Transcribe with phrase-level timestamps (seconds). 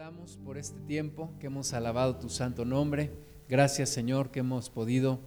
[0.00, 3.10] damos por este tiempo que hemos alabado tu santo nombre.
[3.50, 5.20] Gracias Señor que hemos podido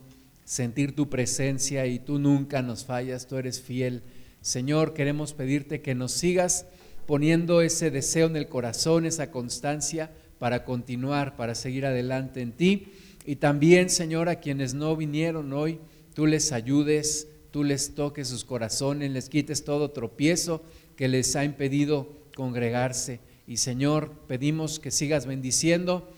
[0.45, 4.01] sentir tu presencia y tú nunca nos fallas, tú eres fiel.
[4.41, 6.65] Señor, queremos pedirte que nos sigas
[7.05, 10.09] poniendo ese deseo en el corazón, esa constancia
[10.39, 12.93] para continuar, para seguir adelante en ti.
[13.27, 15.81] Y también, Señor, a quienes no vinieron hoy,
[16.15, 20.63] tú les ayudes, tú les toques sus corazones, les quites todo tropiezo
[20.95, 23.19] que les ha impedido congregarse.
[23.47, 26.09] Y Señor, pedimos que sigas bendiciendo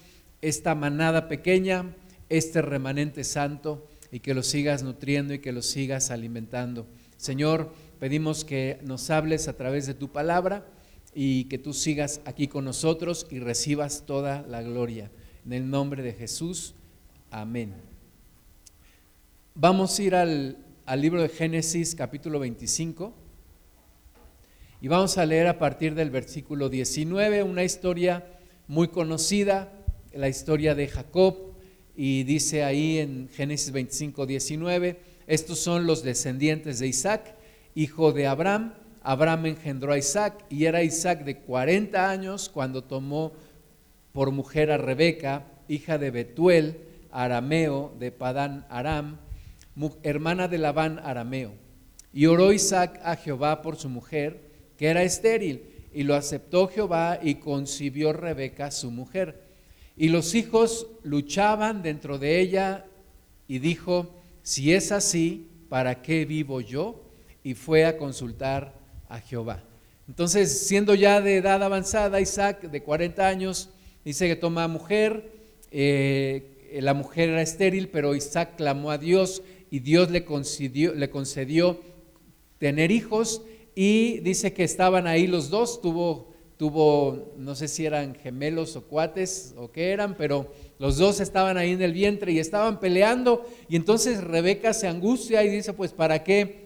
[0.42, 1.96] esta manada pequeña,
[2.30, 6.88] este remanente santo, y que lo sigas nutriendo y que lo sigas alimentando.
[7.18, 10.66] Señor, pedimos que nos hables a través de tu palabra
[11.14, 15.10] y que tú sigas aquí con nosotros y recibas toda la gloria.
[15.46, 16.76] En el nombre de Jesús,
[17.32, 17.74] amén.
[19.56, 23.25] Vamos a ir al, al libro de Génesis capítulo 25.
[24.86, 28.24] Y vamos a leer a partir del versículo 19 una historia
[28.68, 29.74] muy conocida,
[30.14, 31.56] la historia de Jacob,
[31.96, 37.34] y dice ahí en Génesis 25, 19, estos son los descendientes de Isaac,
[37.74, 38.76] hijo de Abraham.
[39.02, 43.34] Abraham engendró a Isaac y era Isaac de 40 años cuando tomó
[44.12, 46.78] por mujer a Rebeca, hija de Betuel,
[47.12, 49.18] arameo de Padán Aram,
[50.04, 51.56] hermana de Labán arameo.
[52.14, 54.45] Y oró Isaac a Jehová por su mujer,
[54.78, 55.62] que era estéril,
[55.94, 59.44] y lo aceptó Jehová y concibió Rebeca su mujer.
[59.96, 62.86] Y los hijos luchaban dentro de ella
[63.48, 67.02] y dijo, si es así, ¿para qué vivo yo?
[67.44, 68.74] Y fue a consultar
[69.08, 69.64] a Jehová.
[70.08, 73.70] Entonces, siendo ya de edad avanzada, Isaac, de 40 años,
[74.04, 75.32] dice que toma mujer,
[75.72, 81.10] eh, la mujer era estéril, pero Isaac clamó a Dios y Dios le concedió, le
[81.10, 81.80] concedió
[82.60, 83.42] tener hijos
[83.76, 88.84] y dice que estaban ahí los dos, tuvo, tuvo, no sé si eran gemelos o
[88.86, 93.46] cuates o qué eran, pero los dos estaban ahí en el vientre y estaban peleando
[93.68, 96.66] y entonces Rebeca se angustia y dice, pues ¿para qué?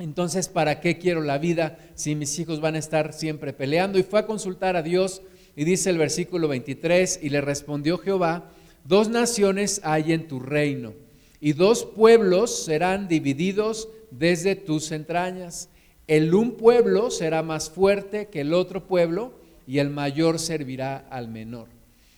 [0.00, 3.98] Entonces, ¿para qué quiero la vida si mis hijos van a estar siempre peleando?
[3.98, 5.20] Y fue a consultar a Dios
[5.54, 8.50] y dice el versículo 23, y le respondió Jehová,
[8.84, 10.94] dos naciones hay en tu reino
[11.40, 15.69] y dos pueblos serán divididos desde tus entrañas
[16.10, 19.32] el un pueblo será más fuerte que el otro pueblo
[19.64, 21.68] y el mayor servirá al menor.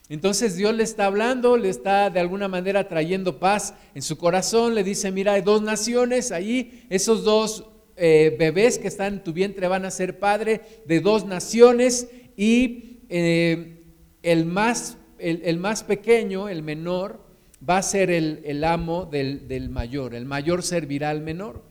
[0.08, 4.75] Entonces Dios le está hablando, le está de alguna manera trayendo paz en su corazón,
[4.75, 7.66] le dice, mira, hay dos naciones allí, esos dos
[7.97, 13.00] eh, bebés que están en tu vientre van a ser padre de dos naciones y
[13.10, 13.82] eh,
[14.22, 17.20] el, más, el, más pequeño, el menor,
[17.69, 21.62] va a ser el, el amo del, del mayor, el mayor servirá al menor.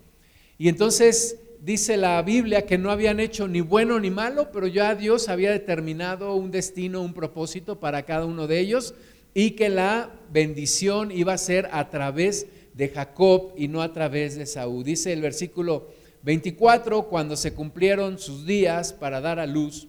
[0.60, 4.96] Y entonces dice la Biblia que no habían hecho ni bueno ni malo, pero ya
[4.96, 8.96] Dios había determinado un destino, un propósito para cada uno de ellos
[9.34, 14.36] y que la bendición iba a ser a través de Jacob y no a través
[14.36, 14.84] de Saúl.
[14.84, 15.88] Dice el versículo
[16.24, 19.88] 24, cuando se cumplieron sus días para dar a luz,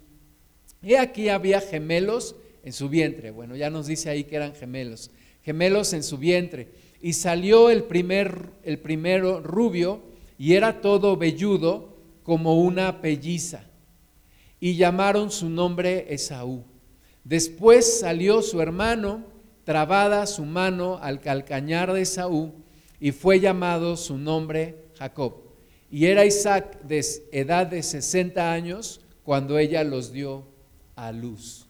[0.83, 3.31] y aquí había gemelos en su vientre.
[3.31, 5.11] Bueno, ya nos dice ahí que eran gemelos,
[5.43, 6.69] gemelos en su vientre.
[7.01, 13.65] Y salió el primer, el primero rubio, y era todo velludo como una pelliza.
[14.61, 16.65] Y llamaron su nombre Esaú.
[17.25, 19.25] Después salió su hermano,
[19.65, 22.53] trabada su mano al calcañar de Esaú,
[23.01, 25.35] y fue llamado su nombre Jacob.
[25.91, 30.47] Y era Isaac de edad de 60 años cuando ella los dio
[30.97, 31.67] a luz.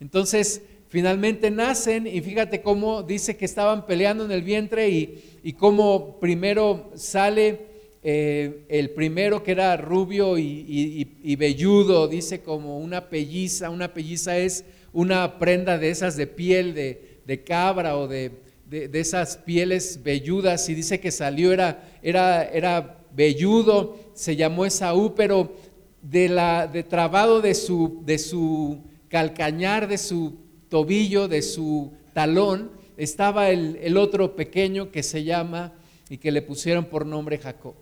[0.00, 5.52] Entonces, finalmente nacen y fíjate cómo dice que estaban peleando en el vientre y, y
[5.54, 7.75] cómo primero sale
[8.08, 14.64] eh, el primero que era rubio y, velludo, dice como una pelliza, una pelliza es
[14.92, 18.30] una prenda de esas de piel de, cabra o de,
[18.70, 25.56] esas pieles velludas, y dice que salió, era, era, era velludo, se llamó Esaú, pero
[26.00, 30.36] de, la, de trabado de su, de su calcañar, de su
[30.68, 35.72] tobillo, de su talón, estaba el, el otro pequeño que se llama
[36.08, 37.74] y que le pusieron por nombre Jacob.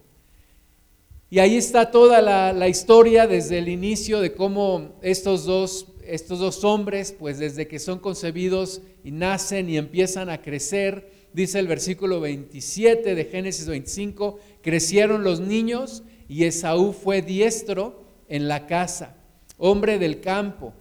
[1.35, 6.63] Y ahí está toda la, historia desde el inicio de cómo estos dos, estos dos
[6.63, 12.21] hombres, pues desde que son concebidos y nacen y empiezan a crecer, dice el versículo
[12.21, 19.17] 27 de Génesis 25, crecieron los niños y Esaú fue diestro en la casa,
[19.59, 20.73] hombre del campo,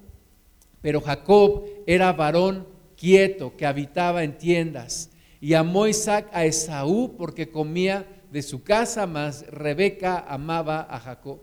[0.83, 5.09] pero Jacob era varón quieto que habitaba en tiendas.
[5.41, 11.39] Y amó Isaac a Esaú porque comía de su casa, mas Rebeca amaba a Jacob.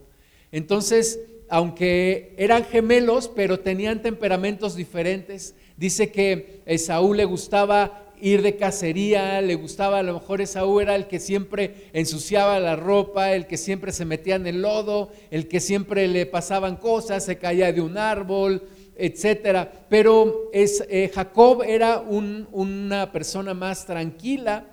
[0.51, 5.55] Entonces, aunque eran gemelos, pero tenían temperamentos diferentes.
[5.77, 10.97] Dice que Esaú le gustaba ir de cacería, le gustaba, a lo mejor Esaú era
[10.97, 15.47] el que siempre ensuciaba la ropa, el que siempre se metía en el lodo, el
[15.47, 18.65] que siempre le pasaban cosas, se caía de un árbol,
[18.97, 19.87] etcétera.
[19.89, 24.67] Pero es, eh, Jacob era una persona más tranquila,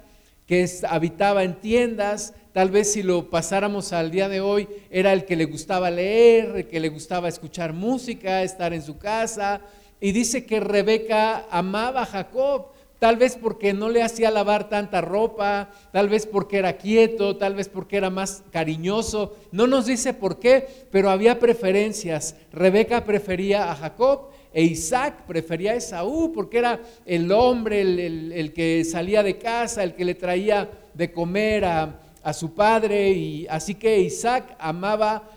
[0.48, 5.26] que habitaba en tiendas, tal vez si lo pasáramos al día de hoy, era el
[5.26, 9.62] que le gustaba leer, el que le gustaba escuchar música, estar en su casa.
[10.00, 12.68] Y dice que Rebeca amaba a Jacob,
[12.98, 17.56] tal vez porque no le hacía lavar tanta ropa, tal vez porque era quieto, tal
[17.56, 19.36] vez porque era más cariñoso.
[19.52, 22.38] No nos dice por qué, pero había preferencias.
[22.54, 28.84] Rebeca prefería a Jacob e Isaac prefería a Esaú porque era el hombre, el, que
[28.86, 33.12] salía de casa, el que le traía de comer a, su padre.
[33.12, 35.30] Y así que Isaac amaba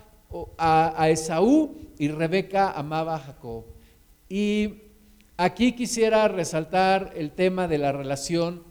[0.57, 3.65] a, a Esaú y Rebeca amaba a Jacob.
[4.27, 4.85] Y
[5.37, 8.63] aquí quisiera resaltar el tema de la relación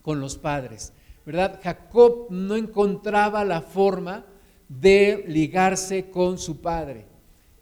[0.00, 0.92] con los padres.
[1.26, 1.58] ¿Verdad?
[1.60, 4.26] Jacob no encontraba la forma
[4.68, 7.11] de ligarse con su padre.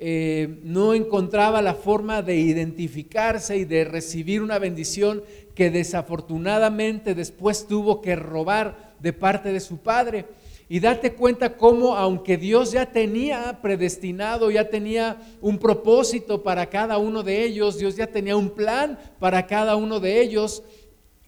[0.03, 5.23] Eh, no encontraba la forma de identificarse y de recibir una bendición
[5.55, 10.25] que desafortunadamente después tuvo que robar de parte de su padre.
[10.71, 16.97] Y date cuenta cómo, aunque Dios ya tenía predestinado, ya tenía un propósito para cada
[16.97, 20.63] uno de ellos, Dios ya tenía un plan para cada uno de ellos,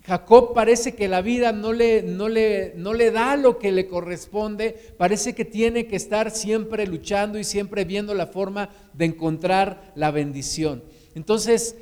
[0.04, 3.86] Jacob parece que la vida no le, no, le, no le, da lo que le
[3.86, 9.92] corresponde, parece que tiene que estar siempre luchando y siempre viendo la forma de encontrar
[9.94, 10.82] la bendición.
[11.14, 11.76] Entonces,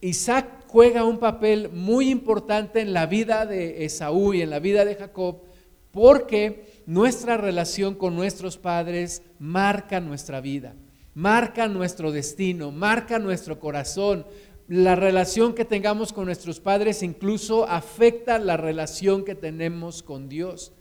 [0.00, 4.86] Isaac juega un papel muy importante en la vida de Esaú y en la vida
[4.86, 5.42] de Jacob,
[5.90, 10.74] porque nuestra relación con nuestros padres marca nuestra vida,
[11.14, 14.24] marca nuestro destino, marca nuestro corazón,
[14.68, 20.72] la relación que tengamos con nuestros padres incluso afecta la relación que tenemos con Dios.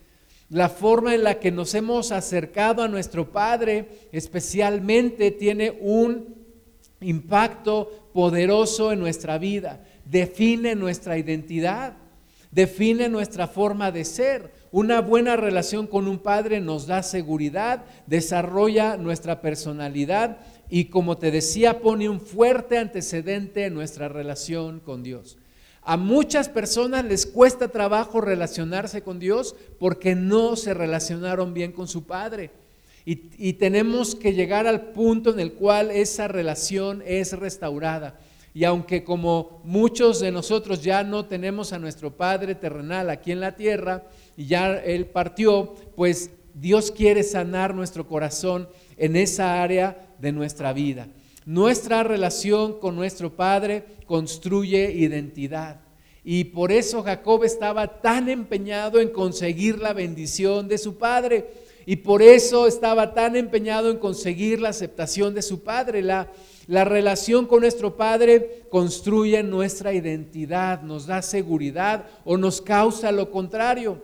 [0.49, 6.35] La forma en la que nos hemos acercado a nuestro Padre especialmente tiene un
[6.99, 11.95] impacto poderoso en nuestra vida, define nuestra identidad,
[12.51, 14.51] define nuestra forma de ser.
[14.71, 21.31] Una buena relación con un padre nos da seguridad, desarrolla nuestra personalidad y como te
[21.31, 25.37] decía, pone un fuerte antecedente en nuestra relación con Dios.
[25.81, 31.87] A muchas personas les cuesta trabajo relacionarse con Dios porque no se relacionaron bien con
[31.87, 32.51] su Padre.
[33.05, 38.19] Y, y, tenemos que llegar al punto en el cual esa relación es restaurada.
[38.53, 43.39] Y aunque como muchos de nosotros ya no tenemos a nuestro Padre terrenal aquí en
[43.39, 44.03] la tierra
[44.35, 48.67] y ya Él partió, pues Dios quiere sanar nuestro corazón
[48.97, 51.07] en esa área de nuestra vida.
[51.45, 55.79] Nuestra relación con nuestro Padre construye identidad.
[56.29, 61.47] Y por eso Jacob estaba tan empeñado en conseguir la bendición de su padre.
[61.85, 66.01] Y por eso estaba tan empeñado en conseguir la aceptación de su padre.
[66.01, 66.29] La,
[66.67, 73.31] la relación con nuestro padre construye nuestra identidad, nos da seguridad o nos causa lo
[73.31, 74.01] contrario.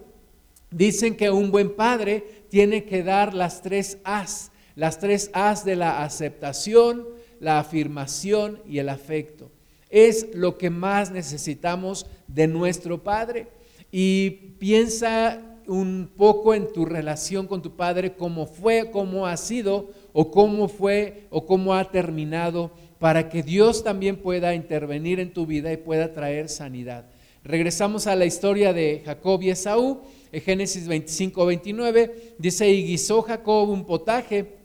[0.71, 5.75] Dicen que un buen padre tiene que dar las tres As las tres As de
[5.75, 7.05] la aceptación,
[7.39, 9.51] la afirmación y el afecto.
[9.89, 13.47] Es lo que más necesitamos de nuestro Padre.
[13.91, 19.91] Y piensa un poco en tu relación con tu Padre, cómo fue, cómo ha sido
[20.11, 25.45] o cómo fue o cómo ha terminado, para que Dios también pueda intervenir en tu
[25.45, 27.05] vida y pueda traer sanidad.
[27.43, 33.21] Regresamos a la historia de Jacob y Esaú, en Génesis 25, 29, dice, y guisó
[33.21, 34.62] Jacob un potaje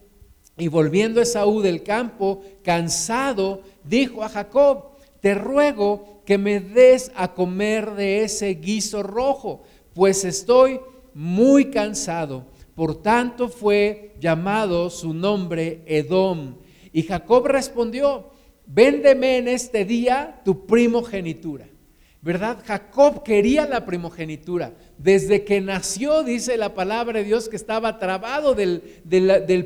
[0.59, 7.33] y volviendo Esaú del campo, cansado, dijo a Jacob, te ruego que me des a
[7.35, 9.62] comer de ese guiso rojo,
[9.95, 10.81] pues estoy
[11.15, 12.47] muy cansado.
[12.75, 16.57] Por tanto fue llamado su nombre Edom.
[16.93, 18.31] Y Jacob respondió,
[18.67, 21.67] véndeme en este día tu primogenitura.
[22.20, 22.58] ¿Verdad?
[22.66, 24.72] Jacob quería la primogenitura.
[24.98, 28.82] Desde que nació, dice la palabra de Dios, que estaba trabado del,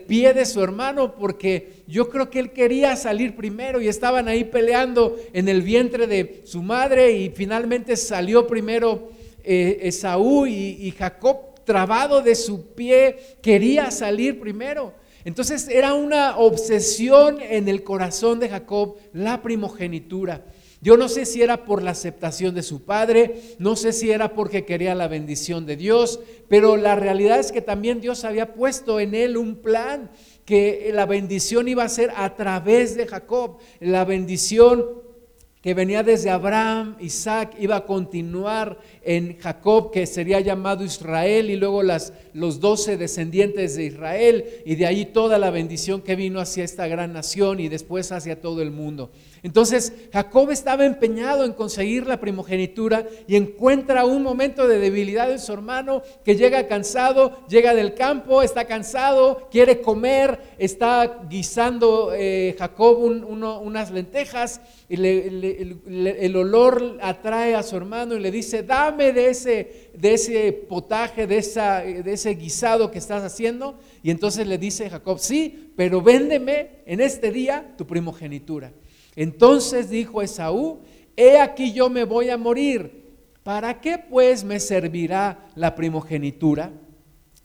[0.06, 4.44] pie de su hermano, porque yo creo que él quería salir primero y estaban ahí
[4.44, 9.10] peleando en el vientre de su madre y finalmente salió primero
[9.42, 14.92] eh, Esaú y Jacob, trabado de su pie, quería salir primero.
[15.24, 20.44] Entonces era una obsesión en el corazón de Jacob la primogenitura.
[20.82, 24.34] Yo no sé si era por la aceptación de su padre, no sé si era
[24.34, 28.98] porque quería la bendición de Dios, pero la realidad es que también Dios había puesto
[28.98, 30.10] en él un plan.
[30.44, 34.84] que la bendición iba a ser a través de Jacob, la bendición
[35.62, 41.56] que venía desde Abraham, Isaac, iba a continuar en Jacob, que sería llamado Israel, y
[41.56, 46.64] luego los doce descendientes de Israel, y de ahí toda la bendición que vino hacia
[46.64, 49.12] esta gran nación y después hacia todo el mundo.
[49.42, 55.40] Entonces Jacob estaba empeñado en conseguir la primogenitura y encuentra un momento de debilidad en
[55.40, 62.54] su hermano que llega cansado, llega del campo, está cansado, quiere comer, está guisando eh,
[62.56, 69.30] Jacob unas lentejas y el olor atrae a su hermano y le dice, dame de
[69.30, 73.76] ese, de ese potaje, de, esa, de ese guisado que estás haciendo.
[74.04, 78.72] Y entonces le dice Jacob, sí, pero véndeme en este día tu primogenitura.
[79.16, 80.80] Entonces dijo Esaú,
[81.16, 83.02] he aquí yo me voy a morir.
[83.42, 86.72] ¿Para qué pues me servirá la primogenitura?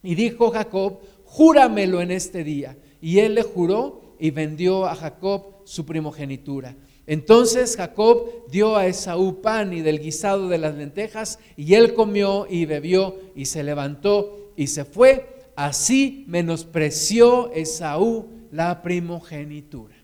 [0.04, 2.78] Y dijo Jacob, júramelo en este día.
[3.02, 6.76] Y él le juró y vendió a Jacob su primogenitura.
[7.08, 12.46] Entonces Jacob dio a Esaú pan y del guisado de las lentejas, y él comió
[12.50, 15.38] y bebió y se levantó y se fue.
[15.56, 19.97] Así menospreció Esaú la primogenitura.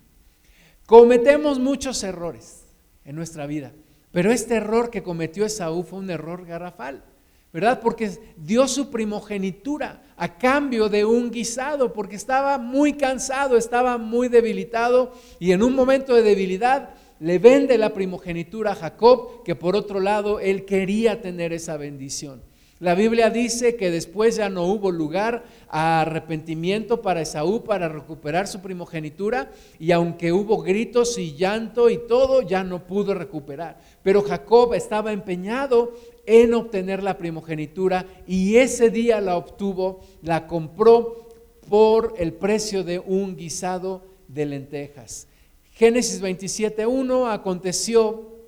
[0.93, 2.65] Cometemos muchos errores
[3.03, 3.71] en nuestra vida,
[4.11, 7.03] pero este error que cometió Esaú fue un error garrafal,
[7.51, 7.79] ¿verdad?
[7.81, 14.27] Porque dio su primogenitura a cambio de un guisado, porque estaba muy cansado, estaba muy
[14.27, 19.75] debilitado y en un momento de debilidad le vende la primogenitura a Jacob, que por
[19.75, 22.43] otro lado él quería tener esa bendición.
[22.83, 28.45] La Biblia dice que después ya no hubo lugar a arrepentimiento para Esaú para recuperar
[28.45, 29.49] su primogenitura
[29.79, 33.79] y aunque hubo gritos y llanto y todo, ya no pudo recuperar.
[34.03, 35.93] Pero Jacob estaba empeñado
[36.25, 41.29] en obtener la primogenitura y ese día la obtuvo, la compró
[41.69, 45.29] por el precio de un guisado de lentejas.
[45.71, 48.39] Génesis 27.1 aconteció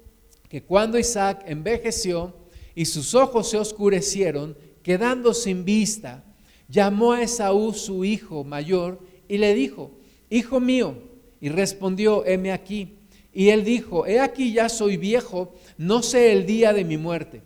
[0.50, 2.34] que cuando Isaac envejeció,
[2.76, 6.24] y sus ojos se oscurecieron, quedando sin vista,
[6.68, 9.92] llamó a Esaú su hijo mayor y le dijo,
[10.30, 10.98] Hijo mío,
[11.40, 12.96] y respondió, heme aquí.
[13.34, 17.42] Y él dijo, He aquí ya soy viejo, no sé el día de mi muerte.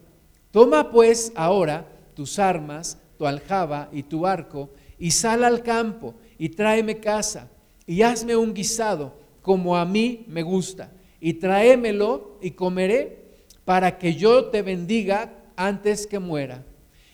[0.51, 6.50] Toma pues ahora tus armas, tu aljaba y tu arco, y sal al campo, y
[6.50, 7.50] tráeme casa,
[7.86, 13.28] y hazme un guisado, como a mí me gusta, y tráemelo y comeré
[13.69, 16.65] para que yo te bendiga antes que muera.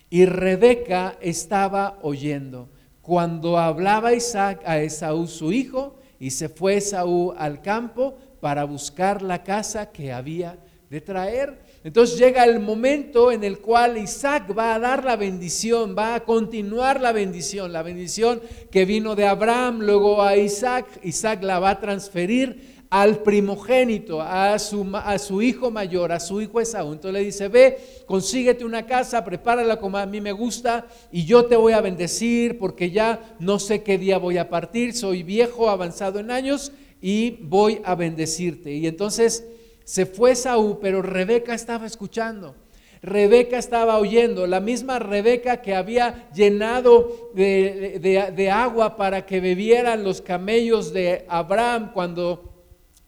[0.08, 2.70] Y Rebeca estaba oyendo
[3.02, 9.20] cuando hablaba Isaac a Esaú su hijo, y se fue Esaú al campo para buscar
[9.20, 10.56] la casa que había
[10.88, 11.60] de traer.
[11.84, 16.24] Entonces llega el momento en el cual Isaac va a dar la bendición, va a
[16.24, 21.70] continuar la bendición, la bendición que vino de Abraham, luego a Isaac, Isaac la va
[21.70, 26.92] a transferir al primogénito, a su, hijo mayor, a su hijo Esaú.
[26.92, 31.46] Entonces le dice, ve, consíguete una casa, prepárala como a mí me gusta y yo
[31.46, 35.68] te voy a bendecir porque ya no sé qué día voy a partir, soy viejo,
[35.68, 38.72] avanzado en años y voy a bendecirte.
[38.72, 39.44] Y entonces
[39.84, 42.54] se fue Esaú, pero Rebeca estaba escuchando.
[43.02, 50.22] Rebeca estaba oyendo, la misma Rebeca que había llenado de, agua para que bebieran los
[50.22, 52.55] camellos de Abraham cuando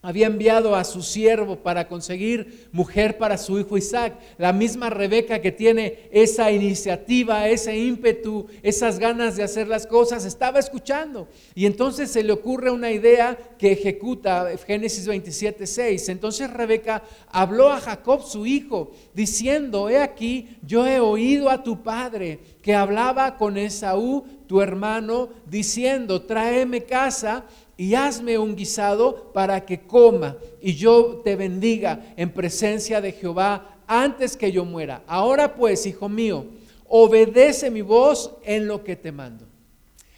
[0.09, 4.19] había enviado a su siervo para conseguir mujer para su hijo Isaac.
[4.39, 10.25] La misma Rebeca que tiene esa iniciativa, ese ímpetu, esas ganas de hacer las cosas,
[10.25, 11.29] estaba escuchando.
[11.55, 16.09] Y entonces se le ocurre una idea que ejecuta Génesis 27, 6.
[16.09, 21.83] Entonces Rebeca habló a Jacob, su hijo, diciendo, he aquí, yo he oído a tu
[21.83, 27.45] padre que hablaba con Esaú, tu hermano, diciendo, tráeme casa
[27.79, 33.79] y hazme un guisado para que coma y yo te bendiga en presencia de Jehová
[33.87, 35.05] antes que yo muera.
[35.07, 36.45] Ahora pues, hijo mío,
[36.89, 39.47] obedece mi voz en lo que te mando.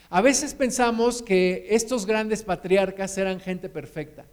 [0.08, 4.24] A veces pensamos que estos grandes patriarcas eran gente perfecta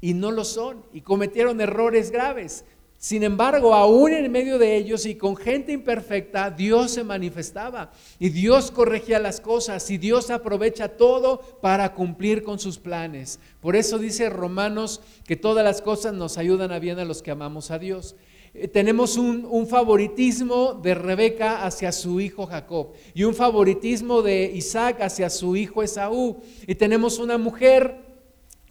[0.00, 2.64] y no lo son y cometieron errores graves.
[3.02, 8.28] Sin embargo, aún en medio de ellos y con gente imperfecta, Dios se manifestaba y
[8.28, 13.40] Dios corregía las cosas y Dios aprovecha todo para cumplir con sus planes.
[13.62, 17.30] Por eso dice Romanos que todas las cosas nos ayudan a bien a los que
[17.30, 18.16] amamos a Dios.
[18.52, 24.52] Eh, tenemos un, un favoritismo de Rebeca hacia su hijo Jacob y un favoritismo de
[24.54, 26.42] Isaac hacia su hijo Esaú.
[26.66, 27.96] Y tenemos una mujer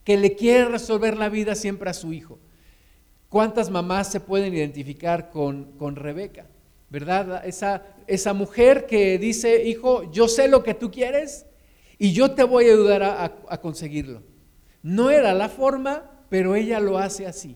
[0.04, 2.38] que le quiere resolver la vida siempre a su hijo.
[3.30, 6.48] ¿Cuántas mamás se pueden identificar con, con Rebeca?
[6.90, 7.46] ¿Verdad?
[7.46, 11.46] Esa, esa mujer que dice, hijo, yo sé lo que tú quieres
[12.00, 14.24] y yo te voy a ayudar a, conseguirlo.
[14.82, 17.56] No era la forma, pero ella lo hace así.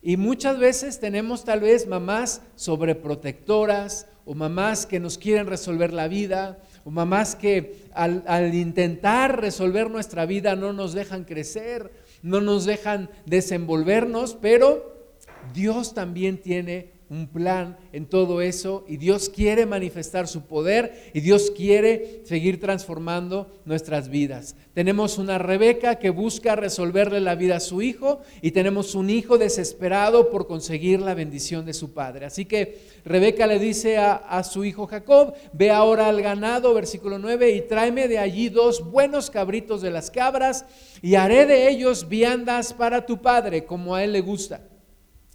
[0.00, 6.08] Y muchas veces tenemos tal vez mamás sobreprotectoras o mamás que nos quieren resolver la
[6.08, 12.40] vida o mamás que al, al, intentar resolver nuestra vida no nos dejan crecer, no
[12.40, 14.99] nos dejan desenvolvernos, pero
[15.52, 21.20] Dios también tiene un plan en todo eso y Dios quiere manifestar su poder y
[21.20, 24.54] Dios quiere seguir transformando nuestras vidas.
[24.74, 29.38] Tenemos una Rebeca que busca resolverle la vida a su hijo y tenemos un hijo
[29.38, 32.26] desesperado por conseguir la bendición de su padre.
[32.26, 37.50] Así que Rebeca le dice a, su hijo Jacob, ve ahora al ganado, versículo 9,
[37.50, 40.64] y tráeme de allí dos buenos cabritos de las cabras
[41.02, 44.70] y haré de ellos viandas para tu padre como a él le gusta.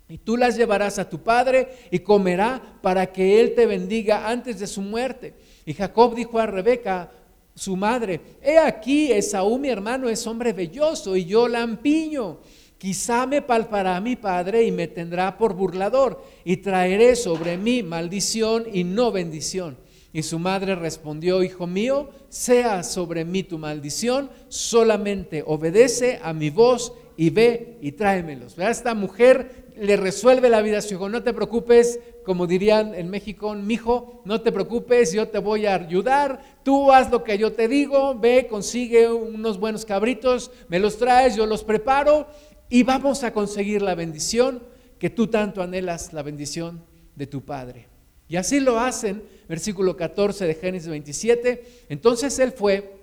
[0.08, 4.60] Y tú las llevarás a tu padre y comerá para que él te bendiga antes
[4.60, 5.34] de su muerte.
[5.66, 7.12] Y Jacob dijo a Rebeca,
[7.56, 12.40] su madre, he aquí, Esaú mi hermano es hombre belloso y yo lampiño.
[12.78, 18.66] Quizá me palpará mi padre y me tendrá por burlador y traeré sobre mí maldición
[18.72, 19.78] y no bendición.
[20.12, 26.50] Y su madre respondió, hijo mío, sea sobre mí tu maldición, solamente obedece a mi
[26.50, 28.58] voz y ve y tráemelos.
[28.58, 31.10] Esta mujer le resuelve la vida a su hijo.
[31.10, 35.76] No te preocupes, como dirían en México, mijo, no te preocupes, yo te voy a
[35.76, 36.42] ayudar.
[36.64, 41.36] Tú haz lo que yo te digo, ve, consigue unos buenos cabritos, me los traes,
[41.36, 42.28] yo los preparo
[42.70, 44.64] y vamos a conseguir la bendición
[45.00, 46.84] que tú tanto anhelas, la bendición
[47.16, 47.88] de tu Padre.
[48.28, 51.86] Y así lo hacen, versículo 14 de Génesis 27.
[51.90, 52.96] Entonces él fue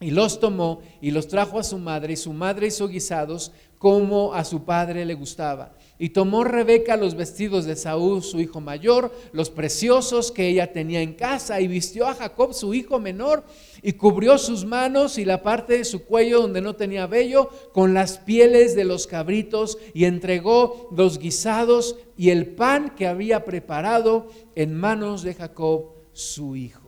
[0.00, 4.34] y los tomó y los trajo a su madre, y su madre hizo guisados como
[4.34, 5.72] a su padre le gustaba.
[5.98, 11.00] Y tomó Rebeca los vestidos de Saúl, su hijo mayor, los preciosos que ella tenía
[11.00, 13.44] en casa, y vistió a Jacob, su hijo menor,
[13.82, 17.94] y cubrió sus manos y la parte de su cuello donde no tenía vello con
[17.94, 24.28] las pieles de los cabritos, y entregó los guisados y el pan que había preparado
[24.54, 26.85] en manos de Jacob, su hijo.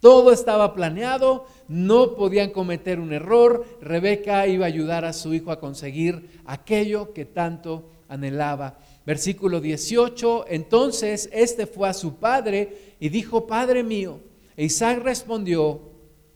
[0.00, 3.64] Todo estaba planeado, no podían cometer un error.
[3.80, 8.78] Rebeca iba a ayudar a su hijo a conseguir aquello que tanto anhelaba.
[9.04, 14.20] Versículo 18, entonces este fue a su padre y dijo, Padre mío.
[14.56, 15.80] E Isaac respondió,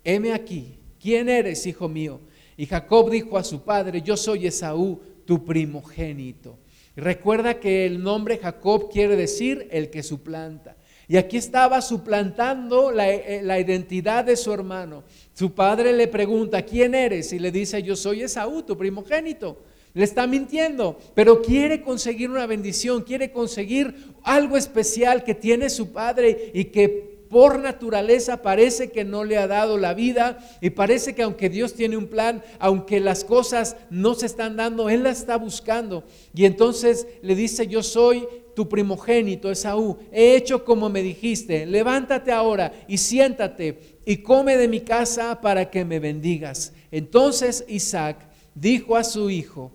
[0.04, 2.20] heme aquí, ¿quién eres, hijo mío?
[2.56, 6.58] Y Jacob dijo a su padre, yo soy Esaú, tu primogénito.
[6.96, 10.76] Recuerda que el nombre Jacob quiere decir el que suplanta.
[11.10, 15.02] Y aquí estaba suplantando eh, la, identidad de su hermano.
[15.34, 17.32] Su padre le pregunta, ¿quién eres?
[17.32, 19.58] Y le dice, yo soy Esaú, tu primogénito.
[19.92, 23.92] Le está mintiendo, pero quiere conseguir una bendición, quiere conseguir
[24.22, 29.48] algo especial que tiene su padre y que por naturaleza parece que no le ha
[29.48, 34.14] dado la vida y parece que aunque Dios tiene un plan, aunque las cosas no
[34.14, 36.04] se están dando, Él la está buscando.
[36.34, 42.32] Y entonces le dice, yo soy tu primogénito Esaú, he hecho como me dijiste, levántate
[42.32, 46.72] ahora y siéntate y come de mi casa para que me bendigas.
[46.90, 49.72] Entonces Isaac dijo a su hijo,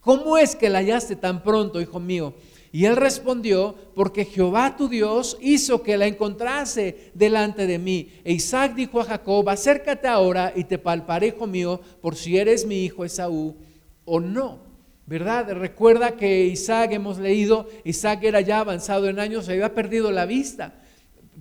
[0.00, 2.34] ¿cómo es que la hallaste tan pronto, hijo mío?
[2.72, 8.10] Y él respondió, porque Jehová tu Dios hizo que la encontrase delante de mí.
[8.22, 12.66] E Isaac dijo a Jacob, acércate ahora y te palparé, hijo mío, por si eres
[12.66, 13.56] mi hijo Esaú
[14.04, 14.65] o no.
[15.06, 15.52] ¿Verdad?
[15.52, 20.74] Recuerda que Isaac, hemos leído, Isaac era ya avanzado en años, había perdido la vista,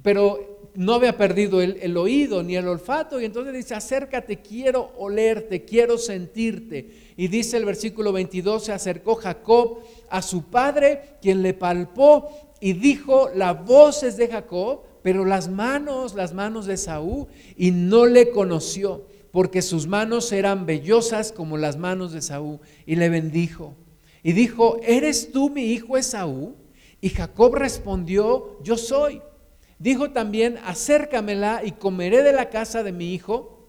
[0.03, 5.65] pero no había perdido el, oído ni el olfato, y entonces dice, acércate, quiero olerte,
[5.65, 7.13] quiero sentirte.
[7.17, 12.73] Y dice el versículo 22, se acercó Jacob a su padre, quien le palpó y
[12.73, 18.05] dijo, la voz es de Jacob, pero las manos, las manos de Saúl, y no
[18.05, 23.75] le conoció porque sus manos eran vellosas como las manos de Saúl, y le bendijo.
[24.23, 26.55] Y dijo, ¿eres tú mi hijo Esaú?
[27.01, 29.21] Y Jacob respondió, yo soy.
[29.77, 33.67] Dijo también, acércamela y comeré de la casa de mi hijo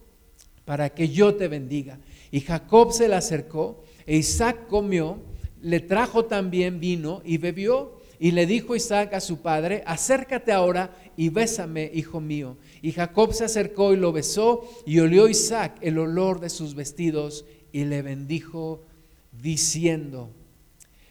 [0.64, 1.98] para que yo te bendiga.
[2.30, 5.18] Y Jacob se la acercó, e Isaac comió,
[5.62, 7.95] le trajo también vino y bebió.
[8.18, 12.56] Y le dijo Isaac a su padre, acércate ahora y bésame, hijo mío.
[12.80, 17.44] Y Jacob se acercó y lo besó, y olió Isaac el olor de sus vestidos,
[17.72, 18.84] y le bendijo,
[19.32, 20.30] diciendo,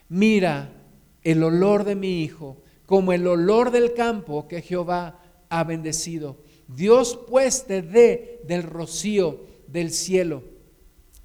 [0.10, 0.72] mira
[1.24, 6.38] el olor de mi hijo, como el olor del campo que Jehová ha bendecido.
[6.68, 10.44] Dios pues te dé del rocío del cielo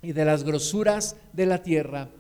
[0.02, 2.10] y de las grosuras de la tierra,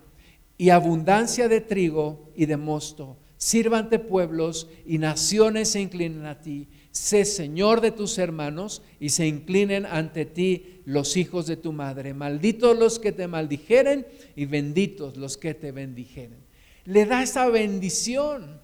[0.56, 6.68] y abundancia de trigo y de mosto Sírvante pueblos y naciones se inclinen a ti.
[6.90, 12.12] Sé Señor de tus hermanos y se inclinen ante ti los hijos de tu madre.
[12.12, 16.44] Malditos los que te maldijeren y benditos los que te bendijeren.
[16.84, 18.60] Le da esa bendición.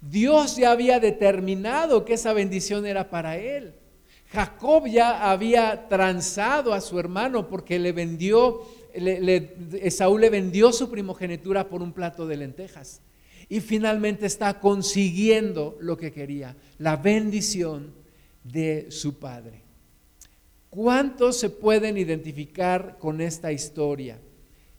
[0.00, 3.74] Dios ya había determinado que esa bendición era para él.
[4.30, 8.62] Jacob ya había transado a su hermano porque le vendió,
[8.94, 13.00] Esaú le vendió su primogenitura por un plato de lentejas
[13.48, 17.92] y finalmente está consiguiendo lo que quería, la bendición
[18.42, 19.62] de su padre.
[20.70, 24.18] ¿Cuántos se pueden identificar con esta historia?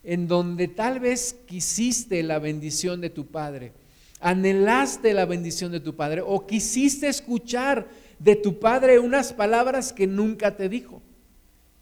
[0.04, 3.72] En donde tal vez quisiste la bendición de tu padre,
[4.20, 7.88] anhelaste la bendición de tu padre o quisiste escuchar
[8.20, 11.02] de tu padre unas palabras que nunca te dijo.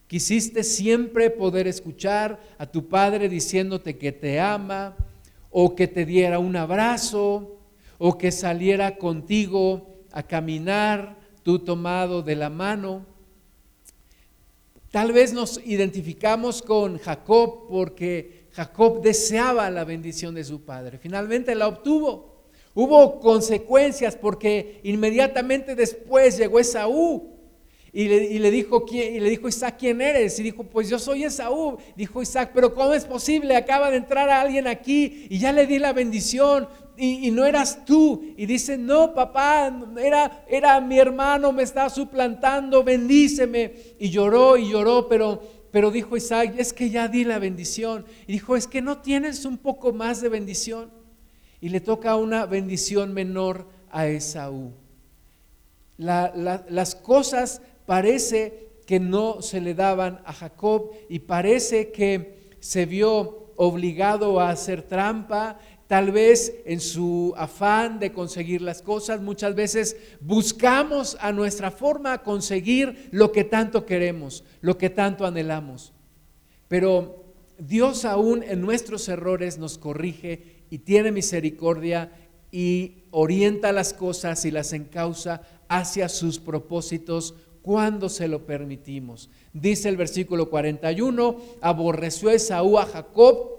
[0.08, 4.95] Quisiste siempre poder escuchar a tu padre diciéndote que te ama,
[5.58, 7.56] o que te diera un abrazo,
[7.98, 13.06] o que saliera contigo a caminar, tú tomado de la mano.
[14.91, 20.98] Tal vez nos identificamos con Jacob porque Jacob deseaba la bendición de su padre.
[20.98, 22.50] Finalmente la obtuvo.
[22.74, 27.35] Hubo consecuencias porque inmediatamente después llegó Esaú
[27.97, 30.38] y le, dijo, y le dijo Isaac, ¿quién eres?
[30.38, 31.77] Y dijo, pues yo soy Esaú.
[31.95, 33.55] Dijo Isaac, pero ¿cómo es posible?
[33.55, 38.34] Acaba de entrar alguien aquí y ya le di la bendición y, no eras tú.
[38.36, 43.75] Y dice, no, papá, era, era mi hermano, me está suplantando, bendíceme.
[43.97, 48.03] Y lloró y lloró, pero, pero dijo Isaac, es que ya di la bendición.
[48.27, 50.91] Y dijo, es que no tienes un poco más de bendición.
[51.62, 54.73] Y le toca una bendición menor a Esaú.
[55.97, 63.54] las cosas parece que no se le daban a Jacob y parece que se vio
[63.58, 69.98] obligado a hacer trampa, tal vez en su afán de conseguir las cosas, muchas veces
[70.19, 75.93] buscamos a nuestra forma conseguir lo que tanto queremos, lo que tanto anhelamos.
[76.67, 77.24] Pero
[77.58, 82.12] Dios aún en nuestros errores nos corrige y tiene misericordia
[82.52, 89.28] y orienta las cosas y las encausa hacia sus propósitos cuando se lo permitimos.
[89.51, 93.56] Dice el versículo 41, aborreció Esaú a Jacob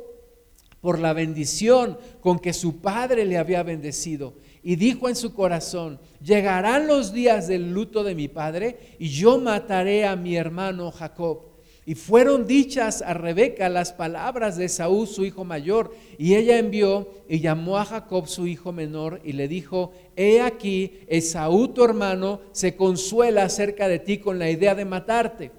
[0.80, 4.34] por la bendición con que su padre le había bendecido.
[4.62, 9.40] Y dijo en su corazón, llegarán los días del luto de mi padre y yo
[9.40, 11.55] mataré a mi hermano Jacob.
[11.88, 17.08] Y fueron dichas a Rebeca las palabras de Saúl, su hijo mayor, y ella envió
[17.28, 22.40] y llamó a Jacob, su hijo menor, y le dijo, he aquí, Esaú tu hermano
[22.50, 25.52] se consuela acerca de ti con la idea de matarte.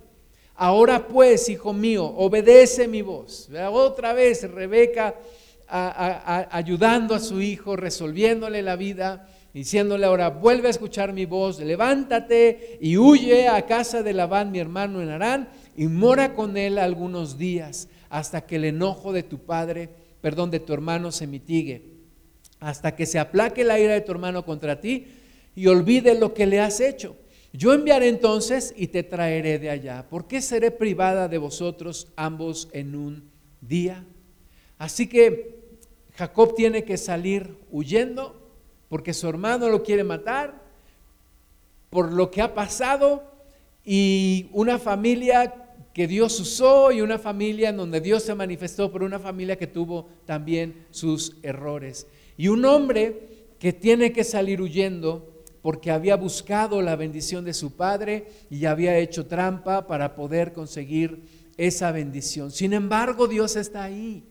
[0.56, 3.50] Ahora pues, hijo mío, obedece mi voz.
[3.72, 5.16] Otra vez Rebeca
[5.70, 12.78] ayudando a su hijo, resolviéndole la vida, diciéndole ahora, vuelve a escuchar mi voz, levántate
[12.82, 17.38] y huye a casa de Labán, mi hermano en Arán y mora con él algunos
[17.38, 21.84] días hasta que el enojo de tu padre, perdón, de tu hermano se mitigue,
[22.60, 25.08] hasta que se aplaque la ira de tu hermano contra ti
[25.56, 27.16] y olvide lo que le has hecho.
[27.54, 30.08] Yo enviaré entonces y te traeré de allá.
[30.10, 33.30] ¿Por qué seré privada de vosotros ambos en un
[33.62, 34.04] día?
[34.80, 35.60] Así que
[36.16, 38.50] Jacob tiene que salir huyendo
[38.90, 40.60] porque su hermano lo quiere matar,
[41.92, 43.24] por lo que ha pasado
[43.86, 45.67] y una familia
[45.98, 49.66] que Dios usó y una familia en donde Dios se manifestó, pero una familia que
[49.66, 52.06] tuvo también sus errores.
[52.38, 57.76] Y un hombre que tiene que salir huyendo porque había buscado la bendición de su
[57.76, 61.24] padre y había hecho trampa para poder conseguir
[61.58, 62.52] esa bendición.
[62.52, 64.24] Sin embargo, Dios está ahí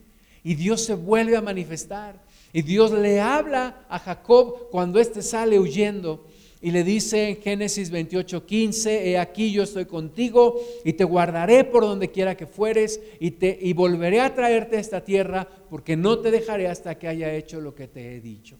[0.44, 2.22] y Dios se vuelve a manifestar.
[2.52, 6.29] Y Dios le habla a Jacob cuando éste sale huyendo
[6.66, 11.62] y le dice en Génesis 28, 15, he aquí yo estoy contigo y te guardaré
[11.62, 15.96] por donde quiera que fueres y, te, y volveré a traerte a esta tierra porque
[15.96, 18.59] no te dejaré hasta que haya hecho lo que te he dicho.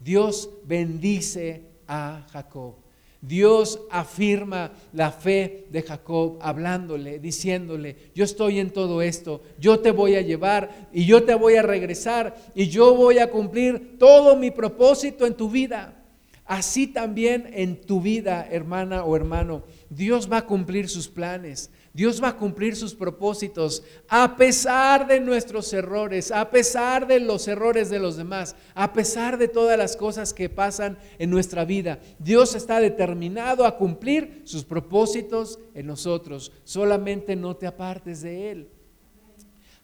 [0.00, 2.76] Dios bendice a Jacob.
[3.20, 9.90] Dios afirma la fe de Jacob hablándole, diciéndole, yo estoy en todo esto, yo te
[9.90, 14.36] voy a llevar y yo te voy a regresar y yo voy a cumplir todo
[14.36, 15.98] mi propósito en tu vida.
[16.52, 22.22] Así también en tu vida, hermana o hermano, Dios va a cumplir sus planes, Dios
[22.22, 27.88] va a cumplir sus propósitos, a pesar de nuestros errores, a pesar de los errores
[27.88, 32.00] de los demás, a pesar de todas las cosas que pasan en nuestra vida.
[32.18, 38.68] Dios está determinado a cumplir sus propósitos en nosotros, solamente no te apartes de Él.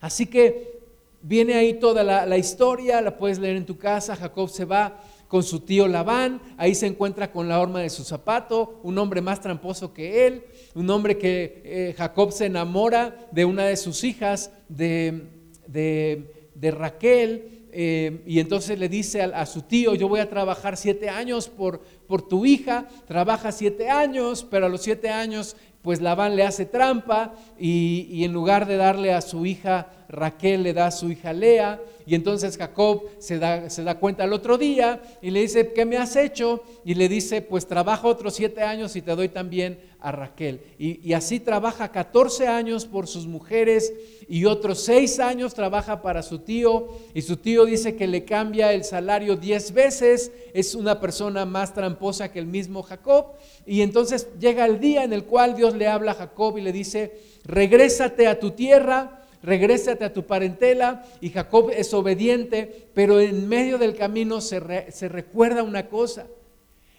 [0.01, 0.79] Así que
[1.23, 4.17] viene ahí toda la, historia, la puedes leer en tu casa.
[4.17, 8.03] Jacob se va con su tío Labán, ahí se encuentra con la horma de su
[8.03, 13.45] zapato, un hombre más tramposo que él, un hombre que eh, Jacob se enamora de
[13.45, 15.29] una de sus hijas, de,
[15.67, 21.11] de, Raquel, eh, y entonces le dice a, su tío, yo voy a trabajar siete
[21.11, 26.37] años por, por tu hija, trabaja siete años, pero a los siete años pues Labán
[26.37, 30.87] le hace trampa y, y en lugar de darle a su hija Raquel le da
[30.87, 35.03] a su hija Lea y entonces Jacob se da, se da cuenta al otro día
[35.21, 36.63] y le dice, ¿qué me has hecho?
[36.83, 40.63] Y le dice, pues trabaja otros siete años y te doy también a Raquel.
[40.79, 43.93] Y, así trabaja 14 años por sus mujeres
[44.27, 48.73] y otros seis años trabaja para su tío y su tío dice que le cambia
[48.73, 53.35] el salario diez veces, es una persona más tramposa que el mismo Jacob.
[53.67, 56.73] Y entonces llega el día en el cual Dios le habla a Jacob y le
[56.73, 61.05] dice, regrésate a tu tierra regrésate a tu parentela.
[61.21, 66.27] Y Jacob es obediente, pero en medio del camino se, se recuerda una cosa.